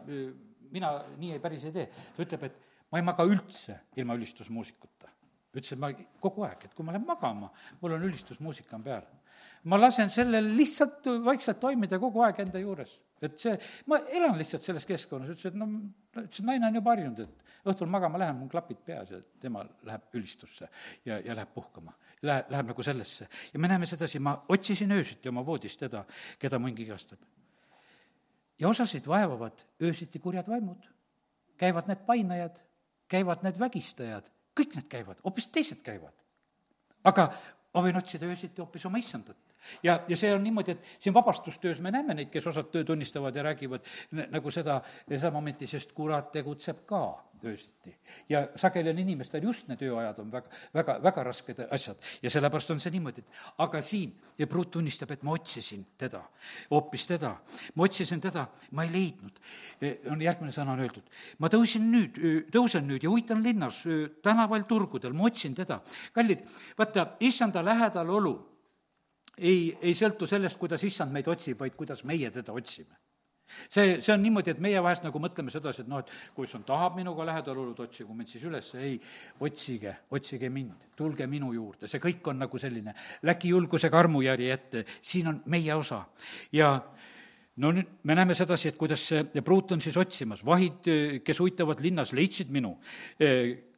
[0.70, 2.60] mina nii ei, päris ei tee, ta ütleb, et
[2.92, 5.10] ma ei maga üldse ilma ülistusmuusikuta.
[5.56, 5.90] ütles, et ma
[6.22, 7.50] kogu aeg, et kui ma lähen magama,
[7.80, 9.08] mul on ülistusmuusika on peal
[9.68, 12.94] ma lasen sellel lihtsalt vaikselt toimida kogu aeg enda juures.
[13.22, 13.54] et see,
[13.90, 15.66] ma elan lihtsalt selles keskkonnas, ütles, et no,
[16.14, 19.64] ütles, et naine on juba harjunud, et õhtul magama lähen, mul klapid peas ja tema
[19.88, 20.68] läheb ülistusse
[21.04, 21.96] ja, ja läheb puhkama.
[22.22, 23.26] Läheb, läheb nagu sellesse.
[23.52, 26.04] ja me näeme sedasi, ma otsisin öösiti oma voodis teda,
[26.38, 27.18] keda mu hing igastab.
[28.58, 30.88] ja osasid vaevavad öösiti kurjad vaimud,
[31.58, 32.62] käivad need painajad,
[33.10, 36.14] käivad need vägistajad, kõik need käivad, hoopis teised käivad.
[37.04, 37.32] aga
[37.74, 39.47] ma võin otsida öösiti hoopis oma issandat
[39.82, 43.36] ja, ja see on niimoodi, et siin vabastustöös me näeme neid, kes osad töö tunnistavad
[43.36, 43.86] ja räägivad
[44.30, 47.02] nagu seda, seda momenti, sest kurat tegutseb ka
[47.44, 47.96] öösiti.
[48.28, 52.70] ja sageli on inimestel just need ööajad on väga, väga, väga rasked asjad ja sellepärast
[52.70, 56.22] on see niimoodi, et aga siin ja pruut tunnistab, et ma otsisin teda,
[56.70, 57.36] hoopis teda.
[57.74, 59.40] ma otsisin teda, ma ei leidnud.
[59.80, 61.06] E, on järgmine sõna on öeldud,
[61.38, 62.20] ma tõusin nüüd,
[62.54, 63.82] tõusen nüüd ja uitan linnas,
[64.22, 65.80] tänaval, turgudel, ma otsin teda.
[66.12, 66.44] kallid,
[66.78, 68.36] vaata, issanda lähedalolu
[69.38, 72.98] ei, ei sõltu sellest, kuidas issand meid otsib, vaid kuidas meie teda otsime.
[73.48, 76.66] See, see on niimoodi, et meie vahest nagu mõtleme sedasi, et noh, et kui issand
[76.68, 78.98] tahab minuga lähedal olla, otsigu mind siis üles, ei,
[79.44, 82.92] otsige, otsige mind, tulge minu juurde, see kõik on nagu selline,
[83.24, 86.02] läki julgusega armujärje ette, siin on meie osa.
[86.52, 86.74] ja
[87.58, 90.86] no nüüd me näeme sedasi, et kuidas see pruut on siis otsimas, vahid,
[91.26, 92.76] kes uitavad linnas, leidsid minu.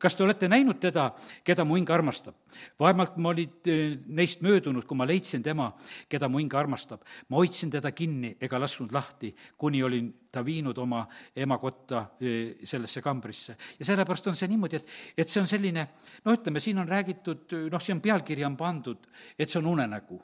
[0.00, 1.10] kas te olete näinud teda,
[1.44, 2.34] keda mu hing armastab?
[2.80, 5.70] vaevalt ma olid eh, neist möödunud, kui ma leidsin tema,
[6.08, 7.04] keda mu hing armastab.
[7.28, 11.06] ma hoidsin teda kinni ega lasknud lahti, kuni olin ta viinud oma
[11.36, 13.56] ema kotta eh, sellesse kambrisse.
[13.78, 15.86] ja sellepärast on see niimoodi, et, et see on selline,
[16.24, 19.08] no ütleme, siin on räägitud, noh, siin pealkiri on pandud,
[19.38, 20.20] et see on unenägu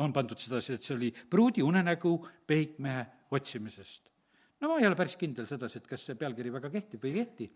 [0.00, 2.14] on pandud sedasi, et see oli pruudi unenägu
[2.48, 4.08] peikmehe otsimisest.
[4.62, 7.24] no ma ei ole päris kindel sedasi, et kas see pealkiri väga kehtib või ei
[7.24, 7.46] kehti,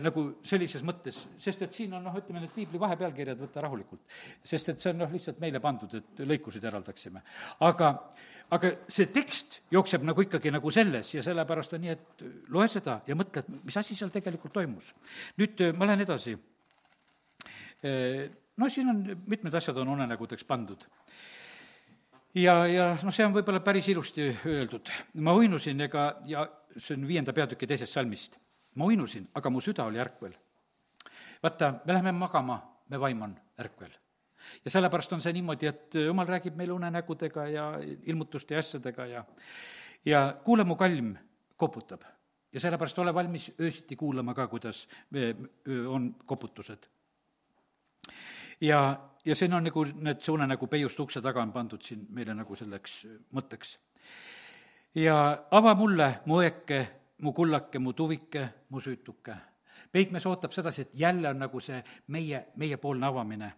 [0.00, 4.06] nagu sellises mõttes, sest et siin on noh, ütleme need piibli vahepealkirjad võtta rahulikult.
[4.42, 7.20] sest et see on noh, lihtsalt meile pandud, et lõikusid eraldaksime.
[7.68, 7.90] aga,
[8.56, 13.02] aga see tekst jookseb nagu ikkagi nagu selles ja sellepärast on nii, et loe seda
[13.06, 14.94] ja mõtle, et mis asi seal tegelikult toimus.
[15.36, 16.38] nüüd ma lähen edasi.
[18.56, 20.88] no siin on, mitmed asjad on unenägudeks pandud
[22.34, 24.90] ja, ja noh, see on võib-olla päris ilusti öeldud.
[25.24, 26.44] ma uinusin ega, ja
[26.76, 28.38] see on viienda peatüki teisest salmist.
[28.74, 30.34] ma uinusin, aga mu süda oli ärkvel.
[31.42, 33.90] vaata, me läheme magama, me vaim on ärkvel.
[34.64, 37.66] ja sellepärast on see niimoodi, et jumal räägib meile unenägudega ja
[38.02, 39.24] ilmutuste ja asjadega ja
[40.04, 41.16] ja kuule, mu kalm
[41.56, 42.02] koputab.
[42.52, 44.88] ja sellepärast ole valmis öösiti kuulama ka, kuidas
[45.86, 46.88] on koputused
[48.60, 52.34] ja, ja siin on nagu need, see unenägu peiust ukse taga on pandud siin meile
[52.34, 53.04] nagu selleks
[53.36, 53.76] mõtteks.
[54.94, 55.16] ja
[55.50, 56.80] ava mulle, mu õeke,
[57.22, 59.36] mu kullake, mu tuvike, mu süütuke.
[59.92, 63.52] peikmees ootab sedasi, et jälle on nagu see meie, meiepoolne avamine.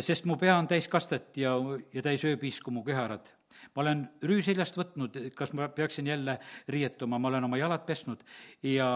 [0.00, 1.56] sest mu pea on täis kastet ja,
[1.92, 3.34] ja täis ööpiisku mu küharad
[3.74, 6.38] ma olen rüü seljast võtnud, kas ma peaksin jälle
[6.68, 8.22] riietuma, ma olen oma jalad pesnud
[8.62, 8.88] ja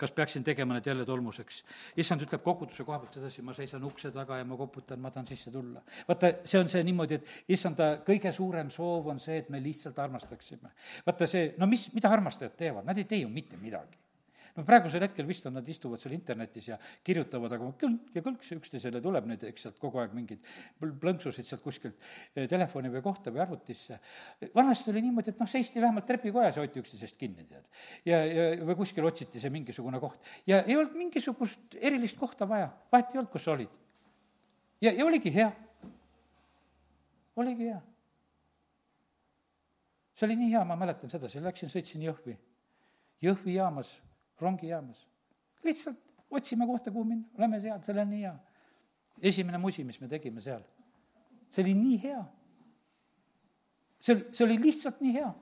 [0.00, 1.62] kas peaksin tegema need jälle tolmuseks?
[2.00, 5.28] issand ütleb koguduse koha pealt sedasi, ma seisan ukse taga ja ma koputan, ma tahan
[5.28, 5.82] sisse tulla.
[6.08, 9.98] vaata, see on see niimoodi, et issanda kõige suurem soov on see, et me lihtsalt
[9.98, 10.74] armastaksime.
[11.06, 13.98] vaata see, no mis, mida armastajad teevad, nad ei tee ju mitte midagi
[14.56, 18.52] no praegusel hetkel vist on, nad istuvad seal internetis ja kirjutavad, aga kõlk ja kõlks
[18.56, 20.46] üksteisele tuleb nüüd, eks sealt kogu aeg mingeid
[20.80, 21.98] plõnksusid sealt kuskilt
[22.34, 24.00] eh, telefoni või kohta või arvutisse.
[24.54, 27.66] vanasti oli niimoodi, et noh, seisti vähemalt trepikojas ja hoiti üksteisest kinni, tead.
[28.08, 30.26] ja, ja või kuskil otsiti see mingisugune koht.
[30.46, 33.78] ja ei olnud mingisugust erilist kohta vaja, vahet ei olnud, kus sa olid.
[34.80, 35.52] ja, ja oligi hea.
[37.36, 37.80] oligi hea
[40.20, 42.34] see oli nii hea, ma mäletan sedasi, läksin, sõitsin Jõhvi.
[43.24, 43.94] Jõhvi jaamas
[44.40, 45.06] rongijaamas.
[45.64, 45.98] lihtsalt
[46.30, 48.36] otsime kohta, kuhu minna, oleme seal, seal on nii hea.
[49.32, 50.62] esimene musi, mis me tegime seal,
[51.50, 52.22] see oli nii hea.
[53.98, 55.34] see oli, see oli lihtsalt nii hea.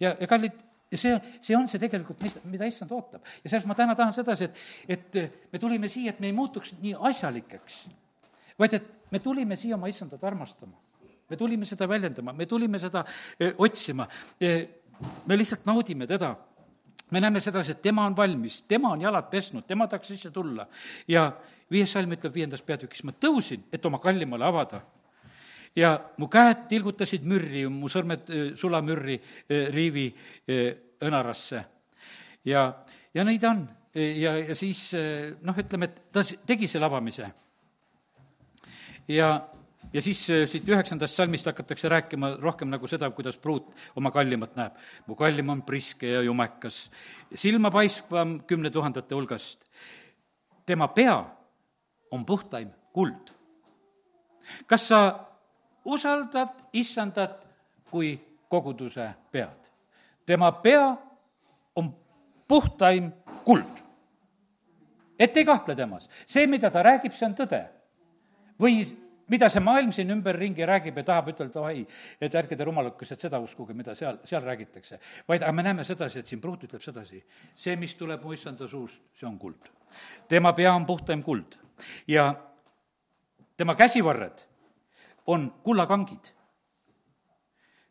[0.00, 0.64] ja, ja kallid,
[0.94, 3.24] see, see on see tegelikult, mis, mida issand ootab.
[3.44, 4.48] ja selles ma täna tahan sedasi,
[4.88, 7.80] et, et me tulime siia, et me ei muutuks nii asjalikeks,
[8.58, 10.76] vaid et me tulime siia oma issandat armastama.
[11.28, 13.04] me tulime seda väljendama, me tulime seda
[13.42, 14.06] öö, otsima
[15.26, 16.34] me lihtsalt naudime teda
[17.10, 20.66] me näeme sedasi, et tema on valmis, tema on jalad pesnud, tema tahaks sisse tulla.
[21.08, 21.32] ja
[21.70, 24.80] viies salm ütleb viiendas peatükis, ma tõusin, et oma kallimale avada.
[25.76, 30.14] ja mu käed tilgutasid mürri, mu sõrmed sulamürri riivi
[31.02, 31.64] õnarasse.
[32.44, 32.72] ja,
[33.14, 33.68] ja nii ta on.
[33.94, 34.92] ja, ja siis
[35.42, 37.30] noh, ütleme, et ta tegi selle avamise.
[39.08, 39.48] ja
[39.92, 44.56] ja siis äh, siit üheksandast salmist hakatakse rääkima rohkem nagu seda, kuidas pruut oma kallimat
[44.56, 44.76] näeb.
[45.06, 46.90] mu kallim on priske ja jumekas,
[47.34, 49.64] silmapaistvam kümne tuhandete hulgast.
[50.66, 51.24] tema pea
[52.10, 53.32] on puhtaim kuld.
[54.66, 55.00] kas sa
[55.84, 57.46] usaldad issandat
[57.90, 58.18] kui
[58.48, 59.72] koguduse pead?
[60.26, 60.96] tema pea
[61.76, 61.94] on
[62.48, 63.12] puhtaim
[63.44, 63.82] kuld.
[65.18, 66.08] et ei kahtle temas.
[66.26, 67.64] see, mida ta räägib, see on tõde.
[68.60, 71.84] või mida see maailm siin ümberringi räägib ja tahab ütelda, oi,
[72.20, 74.98] et ärge te rumalakesed seda uskuge, mida seal, seal räägitakse.
[75.28, 77.22] vaid aga me näeme sedasi, et siin pruut ütleb sedasi,
[77.54, 79.68] see, mis tuleb mu issanda suust, see on kuld.
[80.28, 81.58] tema pea on puhtaim kuld
[82.08, 82.34] ja
[83.56, 84.44] tema käsivarred
[85.26, 86.32] on kullakangid,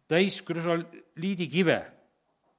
[0.07, 1.81] täis krüsoliidikive,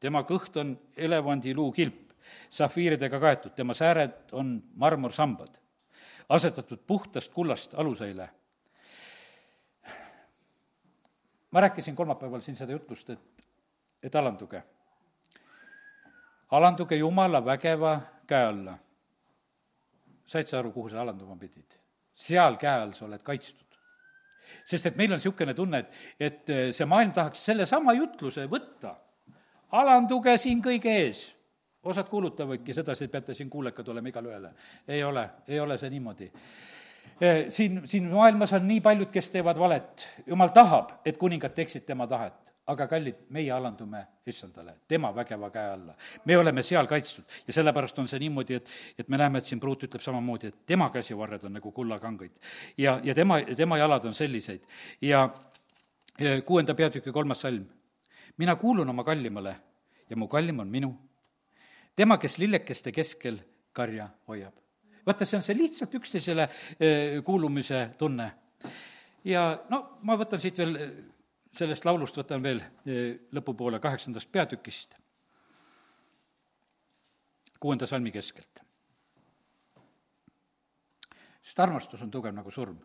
[0.00, 2.12] tema kõht on elevandiluu kilp,
[2.50, 5.58] sahviiridega kaetud, tema sääred on marmorsambad,
[6.28, 8.28] asetatud puhtast kullast aluseile
[11.50, 13.46] ma rääkisin kolmapäeval siin seda jutlust, et,
[14.02, 14.62] et alanduge.
[16.50, 18.78] alanduge Jumala vägeva käe alla.
[20.26, 21.78] said sa aru, kuhu sa alanduma pidid?
[22.14, 23.66] seal käe all sa oled kaitstud.
[24.64, 28.94] sest et meil on niisugune tunne, et, et see maailm tahaks sellesama jutluse võtta.
[29.70, 31.34] alanduge siin kõige ees
[31.82, 34.52] osad kuulutavadki sedasi, et peate siin kuulekad olema igale ühele.
[34.88, 36.77] ei ole, ei ole see niimoodi Eh,
[37.48, 40.06] siin, siin maailmas on nii paljud, kes teevad valet.
[40.26, 45.70] jumal tahab, et kuningad teeksid tema tahet, aga kallid, meie alandume issandale, tema vägeva käe
[45.72, 45.94] alla.
[46.24, 49.60] me oleme seal kaitstud ja sellepärast on see niimoodi, et, et me näeme, et siin
[49.60, 52.32] pruut ütleb samamoodi, et tema käsivarred on nagu kullakangid.
[52.78, 54.64] ja, ja tema, tema jalad on sellised
[55.02, 55.28] ja
[56.44, 57.64] kuuenda peatüki kolmas salm.
[58.36, 59.56] mina kuulun oma kallimale
[60.10, 60.94] ja mu kallim on minu.
[61.96, 63.38] tema, kes lillekeste keskel
[63.72, 64.67] karja hoiab
[65.08, 68.32] vaata, see on see lihtsalt üksteisele eh, kuulumise tunne.
[69.24, 70.76] ja no ma võtan siit veel
[71.56, 74.96] sellest laulust võtan veel eh, lõpupoole kaheksandast peatükist,
[77.60, 78.64] kuuenda salmi keskelt.
[81.48, 82.76] sest armastus on tugev nagu surm.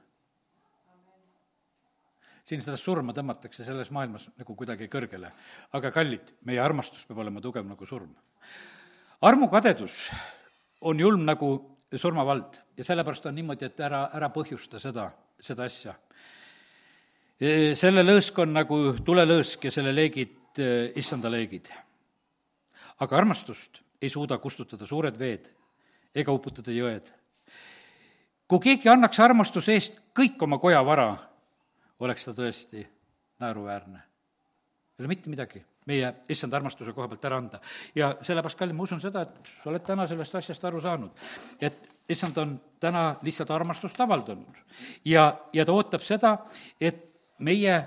[2.43, 5.32] siin seda surma tõmmatakse selles maailmas nagu kuidagi kõrgele,
[5.74, 8.15] aga kallid, meie armastus peab olema tugev nagu surm.
[9.21, 9.99] armukadedus
[10.82, 11.53] on julm nagu
[11.98, 15.94] surmavald ja sellepärast on niimoodi, et ära, ära põhjusta seda, seda asja
[17.76, 20.62] selle lõõsk on nagu tulelõõsk ja selle leegid
[20.96, 21.68] issanda leegid.
[23.00, 25.50] aga armastust ei suuda kustutada suured veed
[26.16, 27.10] ega uputada jõed.
[28.48, 31.18] kui keegi annaks armastuse eest kõik oma kojavara,
[32.00, 32.88] oleks ta tõesti
[33.39, 33.98] naeruväärne.
[33.98, 37.60] ei ole mitte midagi meie issanda armastuse koha pealt ära anda.
[37.96, 41.26] ja sellepärast, kallid, ma usun seda, et sa oled täna sellest asjast aru saanud,
[41.62, 44.62] et issand on täna lihtsalt armastust avaldanud.
[45.06, 46.38] ja, ja ta ootab seda,
[46.82, 47.10] et
[47.44, 47.78] meie,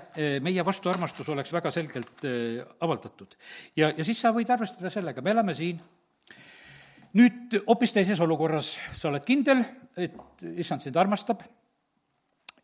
[0.43, 3.35] meie vastuarmastus oleks väga selgelt äh, avaldatud.
[3.75, 5.79] ja, ja siis sa võid arvestada sellega, me elame siin,
[7.17, 9.63] nüüd hoopis teises olukorras, sa oled kindel,
[9.97, 10.17] et
[10.57, 11.41] issand sind armastab,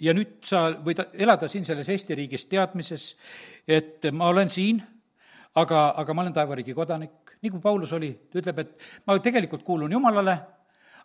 [0.04, 3.14] ja nüüd sa võid elada siin selles Eesti riigis teadmises,
[3.68, 4.82] et ma olen siin,
[5.56, 9.64] aga, aga ma olen taevariigi kodanik, nii kui Paulus oli, ta ütleb, et ma tegelikult
[9.64, 10.38] kuulun Jumalale,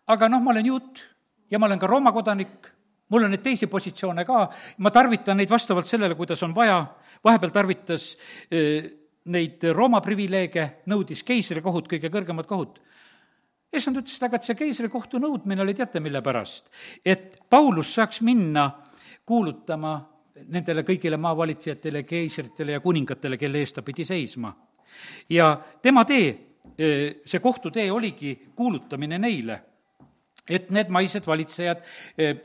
[0.08, 1.04] aga noh, ma olen juut
[1.50, 2.72] ja ma olen ka Rooma kodanik
[3.08, 4.46] mul on neid teisi positsioone ka,
[4.84, 6.80] ma tarvitan neid vastavalt sellele, kuidas on vaja,
[7.24, 8.10] vahepeal tarvitas
[8.50, 8.90] eh,
[9.32, 12.80] neid Rooma privileege, nõudis keisrikohut, kõige kõrgemat kohut.
[13.72, 16.70] issand ütles, et aga et see keisrikohtu nõudmine oli teate, mille pärast?
[17.04, 18.70] et Paulus saaks minna
[19.26, 19.98] kuulutama
[20.48, 24.54] nendele kõigile maavalitsejatele, keisritele ja kuningatele, kelle eest ta pidi seisma.
[25.28, 26.28] ja tema tee,
[26.78, 29.62] eh, see kohtutee oligi kuulutamine neile,
[30.48, 31.82] et need maised valitsejad
[32.18, 32.36] eh,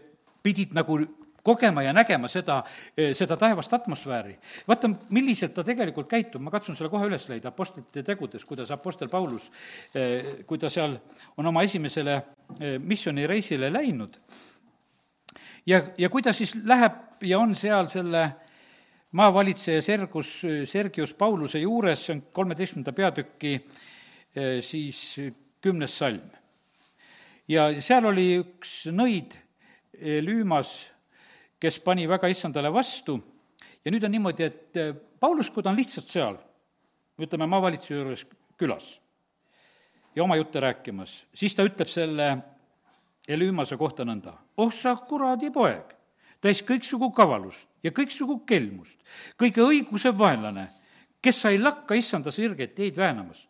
[0.44, 1.00] pidid nagu
[1.44, 2.64] kogema ja nägema seda,
[2.98, 4.38] eh, seda taevast atmosfääri.
[4.68, 9.10] vaata, milliselt ta tegelikult käitub, ma katsun selle kohe üles leida, Apostlite tegudes, kuidas Apostel
[9.10, 9.52] Paulus,
[10.46, 11.00] kui ta seal
[11.38, 12.24] on oma esimesele
[12.80, 14.20] missioonireisile läinud,
[15.66, 18.24] ja, ja kui ta siis läheb ja on seal selle
[19.12, 23.60] maavalitseja Sergus, Sergius Pauluse juures, see on kolmeteistkümnenda peatüki
[24.66, 25.04] siis
[25.62, 26.26] kümnes salm.
[27.48, 29.38] ja seal oli üks nõid,
[30.04, 30.72] Lüümas,
[31.62, 33.20] kes pani väga issandale vastu
[33.86, 36.38] ja nüüd on niimoodi, et eh, Paulus, kui ta on lihtsalt seal,
[37.22, 38.26] ütleme, maavalitsuse juures
[38.60, 38.88] külas
[40.16, 42.30] ja oma jutte rääkimas, siis ta ütleb selle
[43.28, 45.94] Elüümase kohta nõnda, oh sa kuradi poeg,
[46.44, 49.00] täis kõiksugu kavalust ja kõiksugu kelmust,
[49.40, 50.68] kõige õiguse vaenlane,
[51.24, 53.50] kes sa ei lakka issanda sirgeid teid väänamast.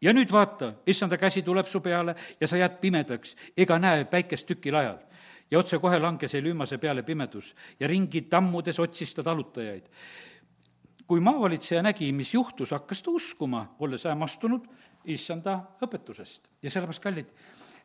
[0.00, 4.46] ja nüüd vaata, issanda käsi tuleb su peale ja sa jääd pimedaks ega näe päikest
[4.46, 4.98] tükil ajal
[5.50, 9.86] ja otsekohe langes Elüümase peale pimedus ja ringi tammudes otsis ta talutajaid.
[11.06, 14.68] kui maavalitseja nägi, mis juhtus, hakkas ta uskuma, olles hämmastunud
[15.04, 16.46] issanda õpetusest.
[16.62, 17.26] ja sellepärast, kallid,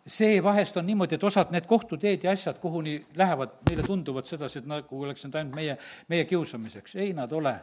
[0.05, 4.61] see vahest on niimoodi, et osad need kohtuteed ja asjad, kuhuni lähevad, meile tunduvad sedasi,
[4.61, 5.77] et nagu oleks need ainult meie,
[6.13, 6.95] meie kiusamiseks.
[7.01, 7.55] ei, nad ole.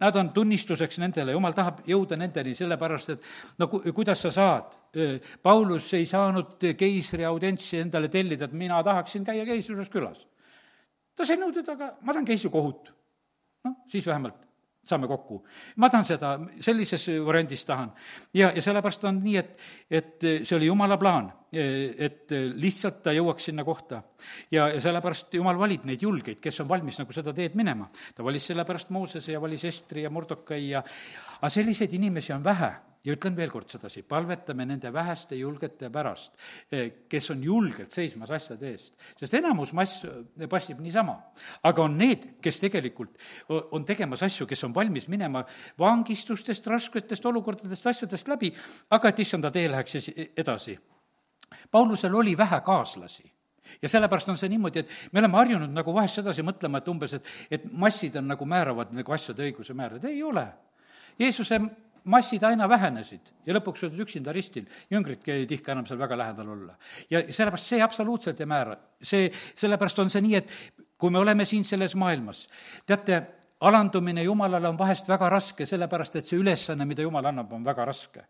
[0.00, 3.30] Nad on tunnistuseks nendele, jumal tahab jõuda nendeni, sellepärast et
[3.60, 4.76] no ku-, kuidas sa saad?
[5.42, 10.24] Paulus ei saanud keisri audientsi endale tellida, et mina tahaksin käia keisri juures külas.
[11.14, 12.94] ta sai nõuda, et aga ma tahan keisri kohut.
[13.64, 14.49] noh, siis vähemalt
[14.90, 15.40] saame kokku.
[15.76, 17.92] ma tahan seda, sellises variandis tahan.
[18.34, 19.54] ja, ja sellepärast on nii, et,
[19.90, 24.02] et see oli jumala plaan, et lihtsalt ta jõuaks sinna kohta.
[24.50, 27.88] ja, ja sellepärast jumal valib neid julgeid, kes on valmis nagu seda teed minema.
[28.14, 30.84] ta valis sellepärast Moosese ja valis Estri ja Mordokai ja
[31.40, 32.72] aga selliseid inimesi on vähe
[33.04, 36.34] ja ütlen veel kord sedasi, palvetame nende väheste julgete pärast,
[36.72, 38.94] eh, kes on julgelt seismas asjade eest.
[39.16, 41.16] sest enamus mass eh, passib niisama.
[41.62, 43.16] aga on need, kes tegelikult
[43.48, 45.44] on tegemas asju, kes on valmis minema
[45.78, 48.52] vangistustest, rasketest olukordadest, asjadest läbi,
[48.90, 50.78] aga et issanda tee läheks edasi.
[51.70, 53.32] Paulusel oli vähe kaaslasi
[53.82, 57.14] ja sellepärast on see niimoodi, et me oleme harjunud nagu vahest sedasi mõtlema, et umbes,
[57.16, 60.46] et, et massid on nagu määravad nagu asjade õiguse määrad, ei ole.
[61.20, 61.60] Jeesuse
[62.04, 66.48] massid aina vähenesid ja lõpuks olid üksinda ristil, jüngridki ei tihka enam seal väga lähedal
[66.48, 66.76] olla.
[67.10, 70.52] ja sellepärast see absoluutselt ei määra, see, sellepärast on see nii, et
[70.98, 72.46] kui me oleme siin selles maailmas,
[72.86, 73.22] teate,
[73.60, 77.84] alandumine Jumalale on vahest väga raske, sellepärast et see ülesanne, mida Jumal annab, on väga
[77.84, 78.24] raske.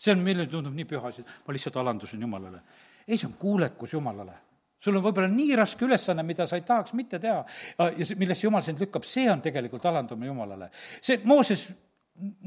[0.00, 2.62] see on, meile tundub nii püha asi, ma lihtsalt alandusin Jumalale.
[3.06, 4.38] ei, see on kuulekus Jumalale
[4.80, 7.44] sul on võib-olla nii raske ülesanne, mida sa ei tahaks mitte teha
[7.78, 10.70] ja millesse Jumal sind lükkab, see on tegelikult alandumine Jumalale.
[11.00, 11.68] see Mooses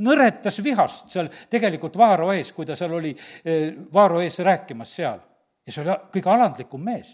[0.03, 5.19] nõretas vihast seal tegelikult Vaaro ees, kui ta seal oli eh, Vaaro ees rääkimas seal.
[5.63, 7.13] ja see oli kõige alandlikum mees.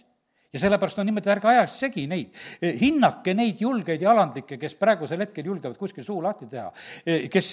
[0.53, 2.33] ja sellepärast on niimoodi, ärge ajage segi neid.
[2.81, 6.71] hinnake neid julgeid ja alandlikke, kes praegusel hetkel julgevad kuskil suu lahti teha,
[7.29, 7.51] kes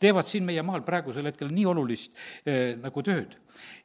[0.00, 3.36] teevad siin meie maal praegusel hetkel nii olulist eh, nagu tööd.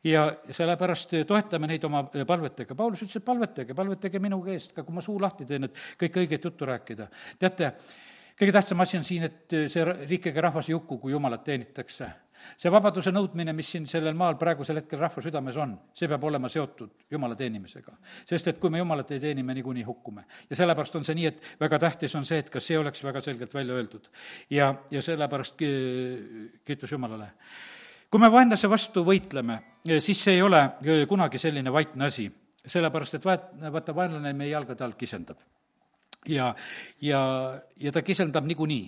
[0.03, 2.75] ja sellepärast toetame neid oma palvetega.
[2.75, 6.23] Paulus ütles, et palvetage, palvetage minu eest ka, kui ma suu lahti teen, et kõike
[6.23, 7.09] õiget juttu rääkida.
[7.39, 7.73] teate,
[8.39, 12.11] kõige tähtsam asi on siin, et see riik ega rahvas ei hukku, kui jumalat teenitakse
[12.59, 16.49] see vabaduse nõudmine, mis siin sellel maal praegusel hetkel rahva südames on, see peab olema
[16.51, 17.95] seotud Jumala teenimisega.
[18.27, 20.25] sest et kui me Jumalat ei teeni, me niikuinii hukkume.
[20.49, 23.21] ja sellepärast on see nii, et väga tähtis on see, et kas see oleks väga
[23.21, 24.09] selgelt välja öeldud.
[24.49, 25.57] ja, ja sellepärast
[26.65, 27.31] kiitus Jumalale.
[28.11, 29.59] kui me vaenlase vastu võitleme,
[29.99, 30.69] siis see ei ole
[31.07, 32.29] kunagi selline vaikne asi,
[32.65, 35.39] sellepärast et vaat-, vaata, vaenlane meie jalgade all kisendab
[36.29, 36.53] ja,
[37.01, 37.21] ja,
[37.77, 38.83] ja ta kisendab niikuinii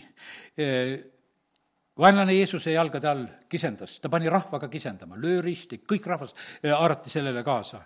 [1.97, 6.33] vaenlane Jeesuse jalgade all kisendas, ta pani rahvaga kisendama, löö risti, kõik rahvas
[6.63, 7.81] haarati sellele kaasa.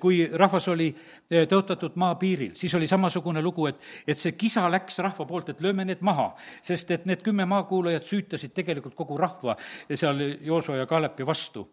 [0.00, 0.90] Kui rahvas oli
[1.30, 5.86] tõotatud maapiiril, siis oli samasugune lugu, et, et see kisa läks rahva poolt, et lööme
[5.88, 6.32] need maha,
[6.62, 9.56] sest et need kümme maakuulajat süütasid tegelikult kogu rahva
[9.94, 11.68] seal Joosua ja Kaalepi vastu.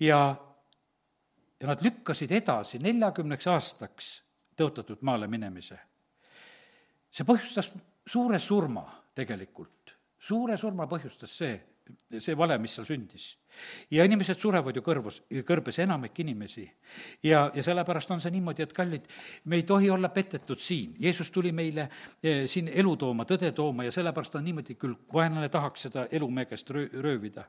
[0.00, 0.36] ja,
[1.60, 4.12] ja nad lükkasid edasi neljakümneks aastaks
[4.56, 5.89] tõotatud maale minemise.
[7.10, 7.72] See põhjustas
[8.06, 11.52] suure surma tegelikult suure surma põhjustas see,
[12.20, 13.24] see vale, mis seal sündis.
[13.90, 16.66] ja inimesed surevad ju kõrvus, kõrbes, enamik inimesi.
[17.24, 19.08] ja, ja sellepärast on see niimoodi, et kallid,
[19.44, 20.94] me ei tohi olla petetud siin.
[21.00, 21.88] Jeesus tuli meile
[22.22, 26.28] eh, siin elu tooma, tõde tooma ja sellepärast on niimoodi, küll vaenlane tahaks seda elu
[26.30, 27.48] meie käest röö-, röövida.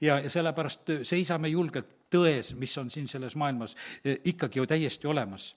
[0.00, 5.10] ja, ja sellepärast seisame julgelt tões, mis on siin selles maailmas eh, ikkagi ju täiesti
[5.10, 5.56] olemas.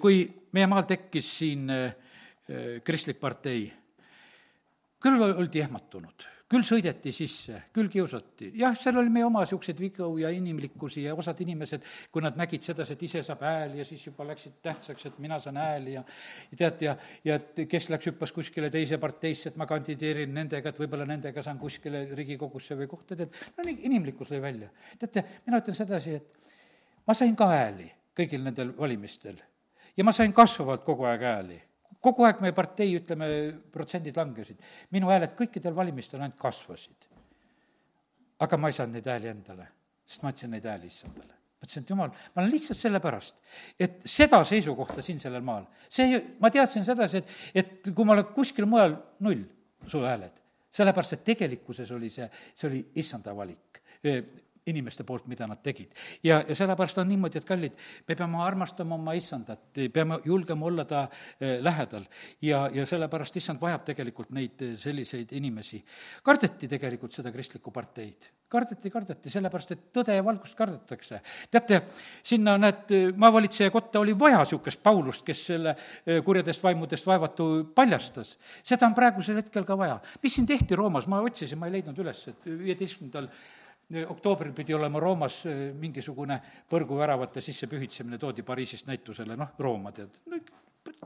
[0.00, 0.22] Kui
[0.52, 1.68] meie maal tekkis siin
[2.84, 3.66] kristlik partei,
[5.02, 8.48] küll oldi ehmatunud, küll sõideti sisse, küll kiusati.
[8.56, 12.64] jah, seal oli meie oma niisuguseid vigu ja inimlikkusi ja osad inimesed, kui nad nägid
[12.64, 16.04] sedasi, et ise saab hääli ja siis juba läksid tähtsaks, et mina saan hääli ja
[16.50, 20.72] ja tead, ja, ja et kes läks, hüppas kuskile teise parteisse, et ma kandideerin nendega,
[20.72, 24.72] et võib-olla nendega saan kuskile Riigikogusse või kohta, tead, no nii inimlikkus lõi välja.
[24.98, 26.56] teate, mina ütlen sedasi, et
[27.06, 29.38] ma sain ka hääli kõigil nendel valimistel
[29.96, 31.62] ja ma sain kasvavalt kogu aeg hääli
[32.04, 33.28] kogu aeg meie partei, ütleme,
[33.74, 34.62] protsendid langesid.
[34.94, 37.08] minu hääled kõikidel valimistel ainult kasvasid.
[38.38, 39.66] aga ma ei saanud neid hääli endale,
[40.06, 41.34] sest ma andsin neid hääli issandale.
[41.58, 43.40] ma ütlesin, et jumal, ma olen lihtsalt sellepärast,
[43.78, 48.30] et seda seisukohta siin sellel maal, see, ma teadsin sedasi, et, et kui ma olen
[48.34, 48.94] kuskil mujal,
[49.26, 49.42] null
[49.86, 50.38] su hääled.
[50.70, 53.82] sellepärast, et tegelikkuses oli see, see oli issanda valik
[54.70, 55.92] inimeste poolt, mida nad tegid.
[56.22, 57.76] ja, ja sellepärast on niimoodi, et kallid,
[58.08, 61.06] me peame armastama oma issandat, peame julgema olla ta
[61.40, 62.06] eh, lähedal
[62.42, 65.82] ja, ja sellepärast issand vajab tegelikult neid eh, selliseid inimesi.
[66.22, 71.20] kardeti tegelikult seda kristlikku parteid kardeti, kardeti, sellepärast et tõde ja valgust kardetakse.
[71.52, 71.82] teate,
[72.24, 78.36] sinna, näed, maavalitseja kotta oli vaja niisugust Paulust, kes selle eh, kurjadest vaimudest vaevatu paljastas.
[78.64, 80.00] seda on praegusel hetkel ka vaja.
[80.22, 83.28] mis siin tehti Roomas, ma otsisin, ma ei leidnud üles, et viieteistkümnendal
[83.88, 90.18] oktoobril pidi olema Roomas äh, mingisugune põrguväravate sisse pühitsemine, toodi Pariisist näitusele, noh, Rooma tead
[90.28, 90.40] no,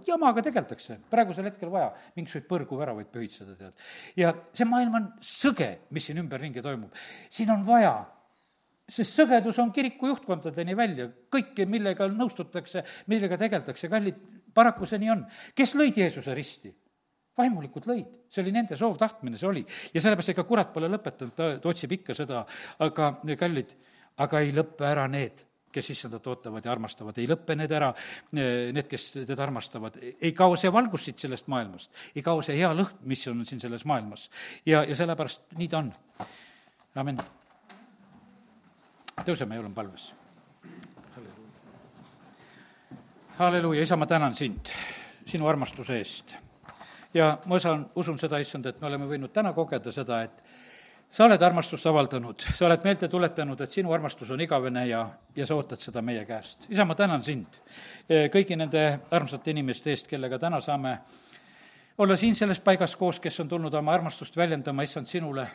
[0.07, 3.87] jamaga tegeldakse, praegusel hetkel vaja mingisuguseid põrguväravaid pühitseda, tead.
[4.18, 6.95] ja see maailm on sõge, mis siin ümberringi toimub.
[7.30, 7.95] siin on vaja,
[8.89, 14.18] sest sõgedus on kiriku juhtkondadeni välja, kõike, millega nõustutakse, millega tegeldakse, kallid,
[14.55, 15.26] paraku see nii on.
[15.55, 16.74] kes lõid Jeesuse risti?
[17.39, 19.62] Vaimulikud lõid, see oli nende soov, tahtmine see oli.
[19.95, 22.45] ja sellepärast ega kurat pole lõpetanud, ta, ta otsib ikka seda,
[22.85, 23.72] aga kallid,
[24.20, 27.89] aga ei lõppe ära need, kes issandat ootavad ja armastavad, ei lõppe need ära,
[28.37, 29.97] need, kes teda armastavad.
[30.03, 33.62] ei kao see valgus siit sellest maailmast, ei kao see hea lõhn, mis on siin
[33.62, 34.28] selles maailmas.
[34.66, 35.93] ja, ja sellepärast nii ta on.
[36.95, 37.24] amin.
[39.24, 40.12] tõuseme oleme palves.
[43.41, 44.68] halleluuja, isa, ma tänan sind
[45.26, 46.37] sinu armastuse eest
[47.15, 50.45] ja ma saan, usun seda, issand, et me oleme võinud täna kogeda seda, et
[51.13, 55.03] sa oled armastust avaldanud, sa oled meelde tuletanud, et sinu armastus on igavene ja,
[55.37, 56.67] ja sa ootad seda meie käest.
[56.71, 57.59] isa, ma tänan sind
[58.09, 60.97] e, kõigi nende armsate inimeste eest, kellega täna saame
[61.99, 65.47] olla siin selles paigas koos, kes on tulnud oma armastust väljendama, issand, sinule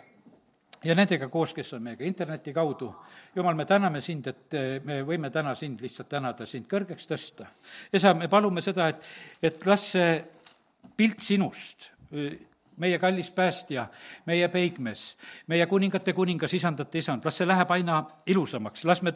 [0.86, 2.94] ja nendega koos, kes on meiega interneti kaudu.
[3.36, 7.50] jumal, me täname sind, et e, me võime täna sind lihtsalt tänada, sind kõrgeks tõsta.
[7.94, 9.06] isa, me palume seda, et,
[9.42, 10.37] et las see
[10.98, 11.90] pilt sinust,
[12.78, 13.88] meie kallis päästja,
[14.26, 15.18] meie peigmees,
[15.48, 19.14] meie kuningate kuningas, isandate isand, las see läheb aina ilusamaks, las me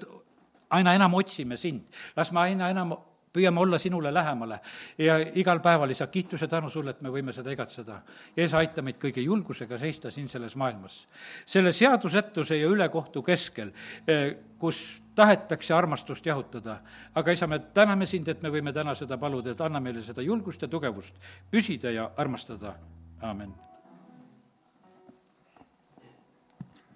[0.70, 2.96] aina enam otsime sind, las me aina enam
[3.32, 4.60] püüame olla sinule lähemale
[5.00, 8.02] ja igal päeval, isa, kiituse tänu sulle, et me võime seda igatseda.
[8.36, 11.06] ja isa, aita meid kõige julgusega seista siin selles maailmas.
[11.46, 13.72] selle seadusetuse ja ülekohtu keskel,
[14.08, 16.80] eh, kus tahetakse armastust jahutada.
[17.16, 20.22] aga isa, me täname sind, et me võime täna seda paluda, et anna meile seda
[20.22, 21.16] julgust ja tugevust
[21.52, 22.76] püsida ja armastada,
[23.22, 23.54] aamen